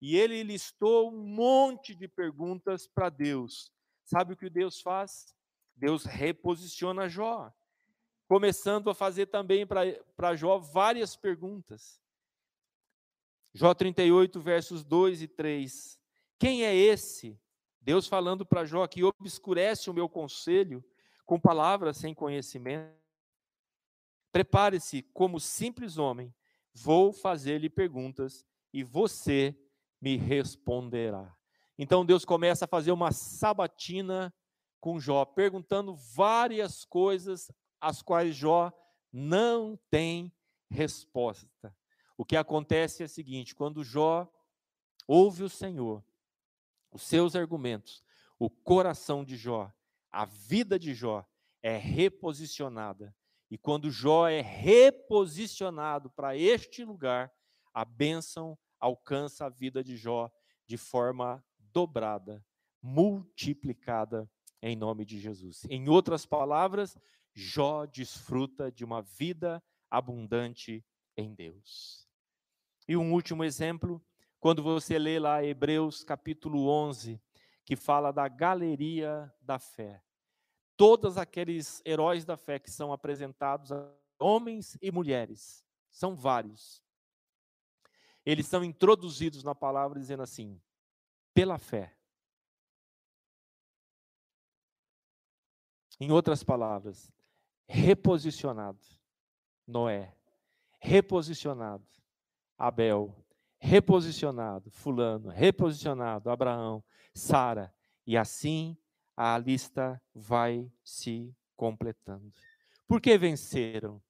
E 0.00 0.16
ele 0.16 0.42
listou 0.42 1.12
um 1.12 1.22
monte 1.22 1.94
de 1.94 2.08
perguntas 2.08 2.86
para 2.86 3.10
Deus. 3.10 3.70
Sabe 4.06 4.32
o 4.32 4.36
que 4.38 4.48
Deus 4.48 4.80
faz? 4.80 5.34
Deus 5.76 6.06
reposiciona 6.06 7.10
Jó, 7.10 7.52
começando 8.26 8.90
a 8.90 8.94
fazer 8.94 9.26
também 9.26 9.66
para 9.66 10.34
Jó 10.34 10.58
várias 10.58 11.16
perguntas. 11.16 12.00
Jó 13.54 13.72
38, 13.72 14.40
versos 14.40 14.84
2 14.84 15.22
e 15.22 15.28
3. 15.28 15.98
Quem 16.38 16.64
é 16.64 16.74
esse? 16.74 17.40
Deus 17.80 18.06
falando 18.06 18.44
para 18.44 18.64
Jó 18.64 18.86
que 18.86 19.04
obscurece 19.04 19.88
o 19.88 19.94
meu 19.94 20.08
conselho 20.08 20.84
com 21.24 21.40
palavras 21.40 21.96
sem 21.96 22.14
conhecimento. 22.14 22.94
Prepare-se 24.32 25.02
como 25.14 25.40
simples 25.40 25.96
homem, 25.96 26.34
vou 26.74 27.12
fazer-lhe 27.12 27.70
perguntas 27.70 28.44
e 28.72 28.84
você 28.84 29.58
me 30.00 30.16
responderá. 30.16 31.34
Então 31.78 32.04
Deus 32.04 32.24
começa 32.24 32.66
a 32.66 32.68
fazer 32.68 32.92
uma 32.92 33.12
sabatina 33.12 34.34
com 34.80 35.00
Jó, 35.00 35.24
perguntando 35.24 35.94
várias 35.94 36.84
coisas 36.84 37.50
às 37.86 38.02
quais 38.02 38.34
Jó 38.34 38.72
não 39.12 39.78
tem 39.88 40.32
resposta. 40.68 41.74
O 42.18 42.24
que 42.24 42.36
acontece 42.36 43.02
é 43.02 43.06
o 43.06 43.08
seguinte: 43.08 43.54
quando 43.54 43.84
Jó 43.84 44.28
ouve 45.06 45.44
o 45.44 45.48
Senhor, 45.48 46.04
os 46.90 47.02
seus 47.02 47.36
argumentos, 47.36 48.02
o 48.38 48.50
coração 48.50 49.24
de 49.24 49.36
Jó, 49.36 49.72
a 50.10 50.24
vida 50.24 50.78
de 50.78 50.94
Jó 50.94 51.24
é 51.62 51.76
reposicionada. 51.76 53.14
E 53.48 53.56
quando 53.56 53.88
Jó 53.88 54.26
é 54.26 54.40
reposicionado 54.40 56.10
para 56.10 56.36
este 56.36 56.84
lugar, 56.84 57.32
a 57.72 57.84
bênção 57.84 58.58
alcança 58.80 59.46
a 59.46 59.48
vida 59.48 59.84
de 59.84 59.96
Jó 59.96 60.28
de 60.66 60.76
forma 60.76 61.44
dobrada, 61.58 62.44
multiplicada 62.82 64.28
em 64.60 64.74
nome 64.74 65.04
de 65.04 65.20
Jesus. 65.20 65.64
Em 65.70 65.88
outras 65.88 66.26
palavras, 66.26 66.98
Jó 67.38 67.84
desfruta 67.84 68.72
de 68.72 68.82
uma 68.82 69.02
vida 69.02 69.62
abundante 69.90 70.82
em 71.14 71.34
Deus. 71.34 72.08
E 72.88 72.96
um 72.96 73.12
último 73.12 73.44
exemplo 73.44 74.02
quando 74.40 74.62
você 74.62 74.98
lê 74.98 75.18
lá 75.18 75.44
Hebreus 75.44 76.02
capítulo 76.02 76.66
11, 76.66 77.20
que 77.62 77.76
fala 77.76 78.10
da 78.10 78.26
galeria 78.26 79.30
da 79.38 79.58
fé. 79.58 80.02
Todos 80.78 81.18
aqueles 81.18 81.82
heróis 81.84 82.24
da 82.24 82.38
fé 82.38 82.58
que 82.58 82.70
são 82.70 82.90
apresentados, 82.90 83.70
homens 84.18 84.78
e 84.80 84.90
mulheres, 84.90 85.62
são 85.90 86.16
vários. 86.16 86.82
Eles 88.24 88.46
são 88.46 88.64
introduzidos 88.64 89.44
na 89.44 89.54
palavra 89.54 90.00
dizendo 90.00 90.22
assim: 90.22 90.58
pela 91.34 91.58
fé. 91.58 91.94
Em 95.98 96.10
outras 96.10 96.42
palavras, 96.42 97.15
reposicionado 97.66 98.80
Noé, 99.66 100.14
reposicionado 100.80 101.86
Abel, 102.56 103.14
reposicionado 103.58 104.70
Fulano, 104.70 105.28
reposicionado 105.28 106.30
Abraão, 106.30 106.84
Sara, 107.14 107.74
e 108.06 108.16
assim 108.16 108.76
a 109.16 109.36
lista 109.38 110.00
vai 110.14 110.70
se 110.84 111.34
completando. 111.56 112.32
Por 112.86 113.00
que 113.00 113.16
venceram? 113.18 114.00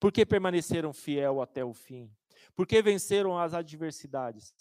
Por 0.00 0.10
que 0.10 0.26
permaneceram 0.26 0.92
fiel 0.92 1.40
até 1.40 1.64
o 1.64 1.72
fim? 1.72 2.10
Por 2.54 2.66
que 2.66 2.82
venceram 2.82 3.38
as 3.38 3.54
adversidades? 3.54 4.54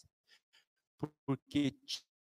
Porque 1.26 1.76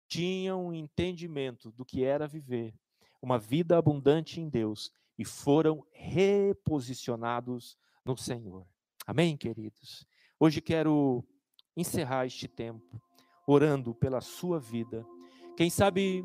tinham 0.07 0.67
um 0.67 0.73
entendimento 0.73 1.71
do 1.71 1.85
que 1.85 2.03
era 2.03 2.27
viver 2.27 2.73
uma 3.21 3.37
vida 3.37 3.77
abundante 3.77 4.41
em 4.41 4.49
Deus 4.49 4.91
e 5.21 5.23
foram 5.23 5.85
reposicionados 5.91 7.77
no 8.03 8.17
Senhor. 8.17 8.65
Amém, 9.05 9.37
queridos? 9.37 10.03
Hoje 10.39 10.59
quero 10.59 11.23
encerrar 11.77 12.25
este 12.25 12.47
tempo 12.47 12.99
orando 13.45 13.93
pela 13.93 14.19
sua 14.19 14.59
vida. 14.59 15.05
Quem 15.55 15.69
sabe 15.69 16.23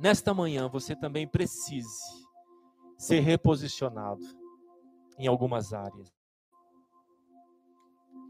nesta 0.00 0.32
manhã 0.32 0.66
você 0.66 0.96
também 0.96 1.28
precise 1.28 2.26
ser 2.96 3.20
reposicionado 3.20 4.24
em 5.18 5.26
algumas 5.26 5.74
áreas. 5.74 6.10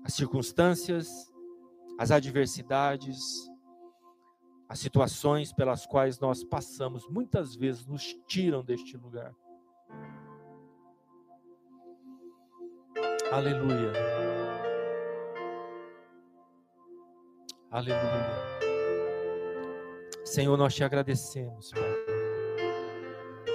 As 0.05 0.15
circunstâncias, 0.15 1.33
as 1.97 2.11
adversidades, 2.11 3.49
as 4.69 4.81
situações 4.81 5.53
pelas 5.53 5.87
quais 5.87 6.19
nós 6.19 6.43
passamos 6.43 7.09
muitas 7.09 7.55
vezes 7.55 7.87
nos 7.87 8.17
tiram 8.27 8.65
deste 8.65 8.97
lugar. 8.97 9.33
Aleluia. 13.33 13.93
Aleluia. 17.71 18.45
Senhor, 20.25 20.57
nós 20.57 20.75
te 20.75 20.85
agradecemos, 20.85 21.71
Pai. 21.71 21.83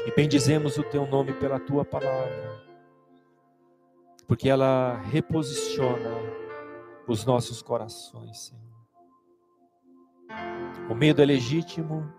E 0.07 0.11
bendizemos 0.15 0.77
o 0.77 0.83
teu 0.83 1.05
nome 1.05 1.33
pela 1.33 1.59
tua 1.59 1.85
palavra. 1.85 2.63
Porque 4.27 4.49
ela 4.49 4.97
reposiciona 5.01 6.15
os 7.07 7.25
nossos 7.25 7.61
corações, 7.61 8.47
Senhor. 8.47 8.69
O 10.89 10.95
medo 10.95 11.21
é 11.21 11.25
legítimo, 11.25 12.11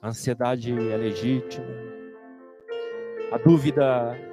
a 0.00 0.08
ansiedade 0.08 0.72
é 0.72 0.96
legítima, 0.96 1.66
a 3.30 3.38
dúvida 3.38 4.31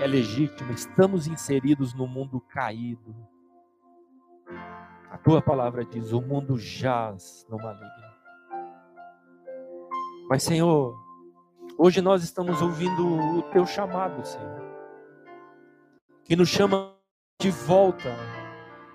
é 0.00 0.06
legítima, 0.06 0.72
estamos 0.72 1.26
inseridos 1.26 1.94
no 1.94 2.06
mundo 2.06 2.40
caído. 2.40 3.14
A 5.10 5.18
tua 5.18 5.40
palavra 5.40 5.84
diz: 5.84 6.12
o 6.12 6.20
mundo 6.20 6.58
jaz 6.58 7.46
no 7.48 7.56
maligno. 7.56 8.06
Mas, 10.28 10.42
Senhor, 10.42 10.94
hoje 11.78 12.00
nós 12.00 12.22
estamos 12.22 12.60
ouvindo 12.60 13.06
o 13.38 13.42
teu 13.50 13.64
chamado, 13.64 14.26
Senhor, 14.26 14.62
que 16.24 16.34
nos 16.36 16.48
chama 16.48 16.94
de 17.40 17.50
volta 17.50 18.14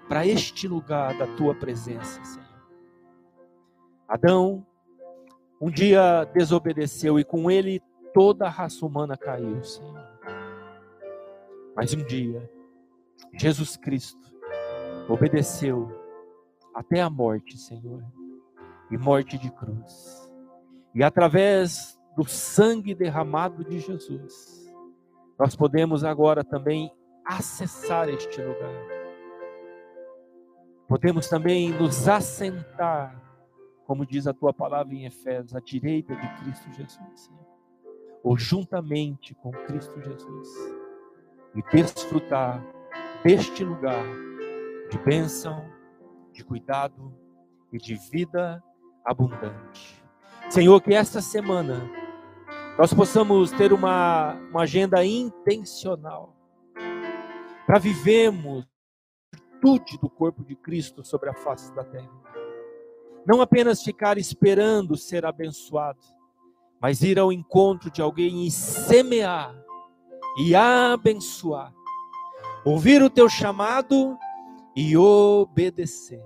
para 0.08 0.26
este 0.26 0.68
lugar 0.68 1.18
da 1.18 1.28
tua 1.36 1.56
presença, 1.56 2.24
Senhor. 2.24 2.42
Adão 4.08 4.66
um 5.62 5.70
dia 5.70 6.24
desobedeceu 6.34 7.20
e 7.20 7.24
com 7.24 7.52
ele 7.52 7.84
toda 8.16 8.48
a 8.48 8.50
raça 8.50 8.84
humana 8.84 9.16
caiu, 9.16 9.64
Senhor. 9.64 10.11
Mas 11.76 11.94
um 11.94 12.04
dia, 12.06 12.50
Jesus 13.34 13.78
Cristo 13.78 14.20
obedeceu 15.08 15.90
até 16.74 17.02
a 17.02 17.10
morte, 17.10 17.58
Senhor, 17.58 18.04
e 18.90 18.98
morte 18.98 19.38
de 19.38 19.52
cruz. 19.52 20.30
E 20.94 21.04
através 21.04 22.00
do 22.16 22.26
sangue 22.26 22.94
derramado 22.94 23.64
de 23.64 23.80
Jesus, 23.80 24.70
nós 25.40 25.56
podemos 25.56 26.04
agora 26.04 26.44
também 26.44 26.92
acessar 27.26 28.10
este 28.10 28.42
lugar. 28.42 29.02
Podemos 30.88 31.30
também 31.30 31.72
nos 31.72 32.08
assentar 32.08 33.22
como 33.92 34.06
diz 34.06 34.26
a 34.26 34.34
tua 34.34 34.54
palavra 34.54 34.96
em 34.96 35.06
Efésios, 35.06 35.54
à 35.54 35.60
direita 35.60 36.16
de 36.16 36.28
Cristo 36.40 36.72
Jesus, 36.72 37.30
ou 38.24 38.38
juntamente 38.38 39.36
com 39.36 39.52
Cristo 39.52 40.02
Jesus, 40.02 40.48
e 41.56 41.62
desfrutar 41.72 42.64
deste 43.24 43.64
lugar 43.64 44.04
de 44.90 44.98
bênção, 45.00 45.66
de 46.32 46.44
cuidado 46.44 47.14
e 47.72 47.78
de 47.78 47.96
vida 47.96 48.64
abundante. 49.06 50.04
Senhor, 50.50 50.82
que 50.82 50.94
esta 50.94 51.22
semana 51.22 51.90
nós 52.78 52.94
possamos 52.94 53.52
ter 53.52 53.74
uma, 53.74 54.34
uma 54.50 54.64
agenda 54.64 55.04
intencional 55.06 56.36
para 57.66 57.80
vivermos 57.80 58.66
tudo 59.62 59.98
do 60.02 60.10
corpo 60.10 60.44
de 60.44 60.56
Cristo 60.56 61.06
sobre 61.06 61.30
a 61.30 61.34
face 61.34 61.74
da 61.74 61.84
terra. 61.84 62.10
Não 63.26 63.40
apenas 63.40 63.84
ficar 63.84 64.18
esperando 64.18 64.98
ser 64.98 65.26
abençoado, 65.26 66.00
mas 66.82 67.04
ir 67.04 67.20
ao 67.20 67.32
encontro 67.32 67.92
de 67.92 68.02
alguém 68.02 68.48
e 68.48 68.52
semear 68.52 69.56
e 70.38 70.56
abençoar. 70.56 71.74
Ouvir 72.64 73.02
o 73.02 73.10
teu 73.10 73.28
chamado 73.28 74.18
e 74.76 74.96
obedecer. 74.96 76.24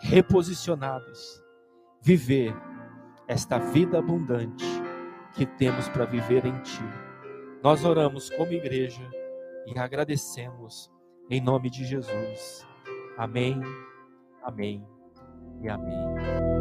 Reposicionados, 0.00 1.42
viver 2.00 2.54
esta 3.28 3.58
vida 3.58 3.98
abundante 3.98 4.64
que 5.32 5.46
temos 5.46 5.88
para 5.88 6.04
viver 6.04 6.44
em 6.44 6.58
Ti. 6.60 6.82
Nós 7.62 7.84
oramos 7.84 8.28
como 8.30 8.52
igreja 8.52 9.08
e 9.66 9.78
agradecemos 9.78 10.90
em 11.30 11.40
nome 11.40 11.70
de 11.70 11.84
Jesus. 11.84 12.66
Amém. 13.16 13.60
Amém 14.42 14.84
e 15.62 15.68
amém. 15.68 16.51